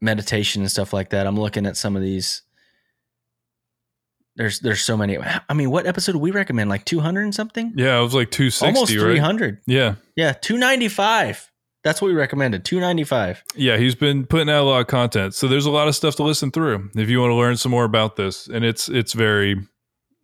meditation 0.01 0.63
and 0.63 0.71
stuff 0.71 0.93
like 0.93 1.11
that 1.11 1.27
i'm 1.27 1.39
looking 1.39 1.67
at 1.67 1.77
some 1.77 1.95
of 1.95 2.01
these 2.01 2.41
there's 4.37 4.59
there's 4.61 4.81
so 4.81 4.95
many 4.95 5.17
i 5.49 5.53
mean 5.53 5.69
what 5.69 5.85
episode 5.85 6.13
do 6.13 6.19
we 6.19 6.31
recommend 6.31 6.69
like 6.69 6.85
200 6.85 7.23
and 7.23 7.35
something 7.35 7.73
Yeah, 7.75 7.99
it 7.99 8.03
was 8.03 8.13
like 8.13 8.31
260, 8.31 8.65
almost 8.65 8.91
right? 8.95 9.01
300 9.01 9.59
Yeah. 9.67 9.95
yeah 10.15 10.31
295 10.33 11.51
that's 11.83 12.01
what 12.01 12.07
we 12.09 12.13
recommended 12.15 12.65
295 12.65 13.43
Yeah, 13.55 13.77
he's 13.77 13.95
been 13.95 14.25
putting 14.25 14.49
out 14.49 14.63
a 14.63 14.67
lot 14.67 14.81
of 14.81 14.87
content. 14.87 15.33
So 15.33 15.47
there's 15.47 15.65
a 15.65 15.71
lot 15.71 15.87
of 15.87 15.95
stuff 15.95 16.15
to 16.17 16.23
listen 16.23 16.51
through 16.51 16.89
if 16.95 17.07
you 17.09 17.21
want 17.21 17.31
to 17.31 17.35
learn 17.35 17.55
some 17.55 17.71
more 17.71 17.85
about 17.85 18.17
this. 18.17 18.47
And 18.47 18.65
it's 18.65 18.89
it's 18.89 19.13
very 19.13 19.55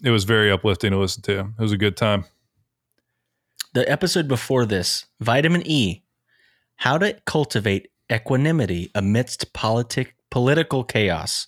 it 0.04 0.10
was 0.10 0.26
very 0.26 0.52
uplifting 0.52 0.91
to 0.91 0.97
listen 0.97 1.21
to. 1.23 1.39
It 1.39 1.62
was 1.62 1.71
a 1.71 1.78
good 1.78 1.95
time. 1.95 2.26
the 3.73 3.89
episode 3.89 4.28
before 4.28 4.65
this, 4.65 5.06
vitamin 5.21 5.63
E, 5.65 6.04
how 6.78 6.97
to 6.97 7.13
cultivate 7.26 7.89
equanimity 8.12 8.91
amidst 8.93 9.54
politic 9.54 10.15
political 10.32 10.84
chaos. 10.84 11.47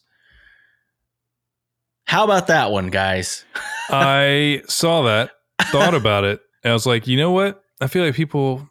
How 2.06 2.24
about 2.24 2.48
that 2.48 2.72
one, 2.72 2.88
guys? 2.88 3.46
I 3.90 4.62
saw 4.68 5.04
that, 5.04 5.32
thought 5.72 5.94
about 5.94 6.24
it, 6.24 6.42
and 6.64 6.72
I 6.72 6.74
was 6.74 6.86
like, 6.86 7.08
you 7.08 7.18
know 7.18 7.32
what? 7.32 7.64
I 7.82 7.88
feel 7.88 8.06
like 8.06 8.16
people 8.16 8.70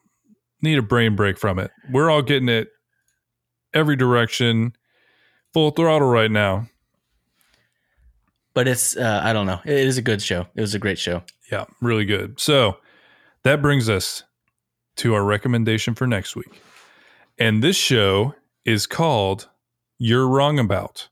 need 0.63 0.79
a 0.79 0.83
brain 0.83 1.15
break 1.17 1.39
from 1.39 1.59
it. 1.59 1.71
We're 1.91 2.11
all 2.11 2.23
getting 2.23 2.49
it 2.49 2.69
every 3.73 3.97
direction, 3.97 4.75
full 5.53 5.71
throttle 5.71 6.09
right 6.09 6.31
now. 6.31 6.69
But 8.55 8.69
it's 8.69 8.97
uh, 8.97 9.21
I 9.23 9.33
don't 9.33 9.47
know. 9.47 9.61
It 9.65 9.75
is 9.75 9.99
a 9.99 10.03
good 10.03 10.23
show. 10.23 10.47
It 10.55 10.61
was 10.61 10.75
a 10.75 10.79
great 10.79 10.99
show. 10.99 11.23
Yeah, 11.51 11.65
really 11.81 12.05
good. 12.05 12.39
So 12.41 12.79
that 13.43 13.61
brings 13.61 13.89
us 13.89 14.23
to 14.97 15.15
our 15.15 15.25
recommendation 15.25 15.95
for 15.95 16.07
next 16.07 16.37
week. 16.37 16.63
And 17.37 17.63
this 17.63 17.77
show 17.77 18.35
is 18.65 18.87
called 18.87 19.49
You're 19.99 20.29
Wrong 20.29 20.61
About. 20.61 21.09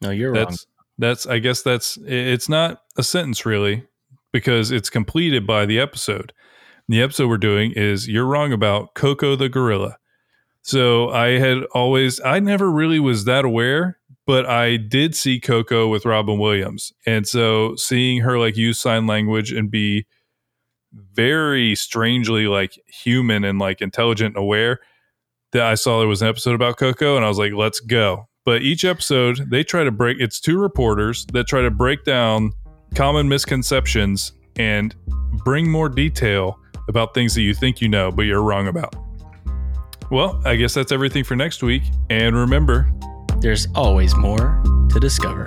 No, 0.00 0.10
you're 0.10 0.32
wrong. 0.32 0.56
That's 0.98 1.26
I 1.26 1.38
guess 1.38 1.62
that's 1.62 1.96
it's 2.04 2.48
not 2.48 2.82
a 2.96 3.02
sentence 3.02 3.46
really 3.46 3.84
because 4.32 4.70
it's 4.70 4.90
completed 4.90 5.46
by 5.46 5.64
the 5.64 5.78
episode. 5.78 6.32
The 6.88 7.02
episode 7.02 7.28
we're 7.28 7.38
doing 7.38 7.72
is 7.72 8.08
You're 8.08 8.26
Wrong 8.26 8.52
About 8.52 8.94
Koko 8.94 9.36
the 9.36 9.48
Gorilla. 9.48 9.98
So 10.62 11.10
I 11.10 11.38
had 11.38 11.64
always 11.72 12.20
I 12.24 12.40
never 12.40 12.70
really 12.70 12.98
was 12.98 13.24
that 13.24 13.44
aware, 13.44 13.98
but 14.26 14.46
I 14.46 14.76
did 14.76 15.14
see 15.14 15.40
Koko 15.40 15.88
with 15.88 16.04
Robin 16.04 16.38
Williams. 16.38 16.92
And 17.06 17.26
so 17.26 17.76
seeing 17.76 18.20
her 18.22 18.38
like 18.38 18.56
use 18.56 18.78
sign 18.78 19.06
language 19.06 19.52
and 19.52 19.70
be 19.70 20.06
very 20.92 21.74
strangely 21.74 22.46
like 22.46 22.78
human 22.86 23.44
and 23.44 23.58
like 23.58 23.80
intelligent 23.80 24.34
and 24.36 24.42
aware 24.42 24.80
that 25.52 25.62
I 25.62 25.74
saw 25.74 25.98
there 25.98 26.08
was 26.08 26.22
an 26.22 26.28
episode 26.28 26.54
about 26.54 26.76
Koko 26.76 27.16
and 27.16 27.24
I 27.24 27.28
was 27.28 27.38
like, 27.38 27.52
let's 27.52 27.80
go. 27.80 28.27
But 28.48 28.62
each 28.62 28.86
episode, 28.86 29.50
they 29.50 29.62
try 29.62 29.84
to 29.84 29.90
break 29.90 30.16
it's 30.20 30.40
two 30.40 30.56
reporters 30.56 31.26
that 31.34 31.46
try 31.46 31.60
to 31.60 31.70
break 31.70 32.04
down 32.04 32.52
common 32.94 33.28
misconceptions 33.28 34.32
and 34.56 34.94
bring 35.44 35.70
more 35.70 35.90
detail 35.90 36.58
about 36.88 37.12
things 37.12 37.34
that 37.34 37.42
you 37.42 37.52
think 37.52 37.82
you 37.82 37.88
know, 37.88 38.10
but 38.10 38.22
you're 38.22 38.40
wrong 38.40 38.66
about. 38.66 38.96
Well, 40.10 40.40
I 40.46 40.56
guess 40.56 40.72
that's 40.72 40.92
everything 40.92 41.24
for 41.24 41.36
next 41.36 41.62
week. 41.62 41.82
And 42.08 42.34
remember, 42.34 42.90
There's 43.40 43.68
always 43.74 44.16
more 44.16 44.58
to 44.94 44.98
discover. 44.98 45.44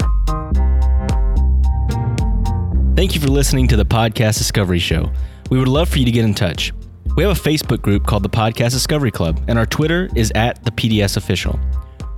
Thank 2.95 3.15
you 3.15 3.19
for 3.19 3.29
listening 3.29 3.67
to 3.69 3.77
the 3.77 3.85
Podcast 3.85 4.37
Discovery 4.37 4.77
Show. 4.77 5.11
We 5.49 5.57
would 5.57 5.67
love 5.67 5.89
for 5.89 5.97
you 5.97 6.05
to 6.05 6.11
get 6.11 6.23
in 6.23 6.35
touch. 6.35 6.71
We 7.17 7.23
have 7.23 7.35
a 7.35 7.49
Facebook 7.49 7.81
group 7.81 8.05
called 8.05 8.21
the 8.21 8.29
Podcast 8.29 8.73
Discovery 8.73 9.09
Club, 9.09 9.43
and 9.47 9.57
our 9.57 9.65
Twitter 9.65 10.07
is 10.15 10.31
at 10.35 10.63
the 10.63 10.71
PDS 10.71 11.17
Official. 11.17 11.59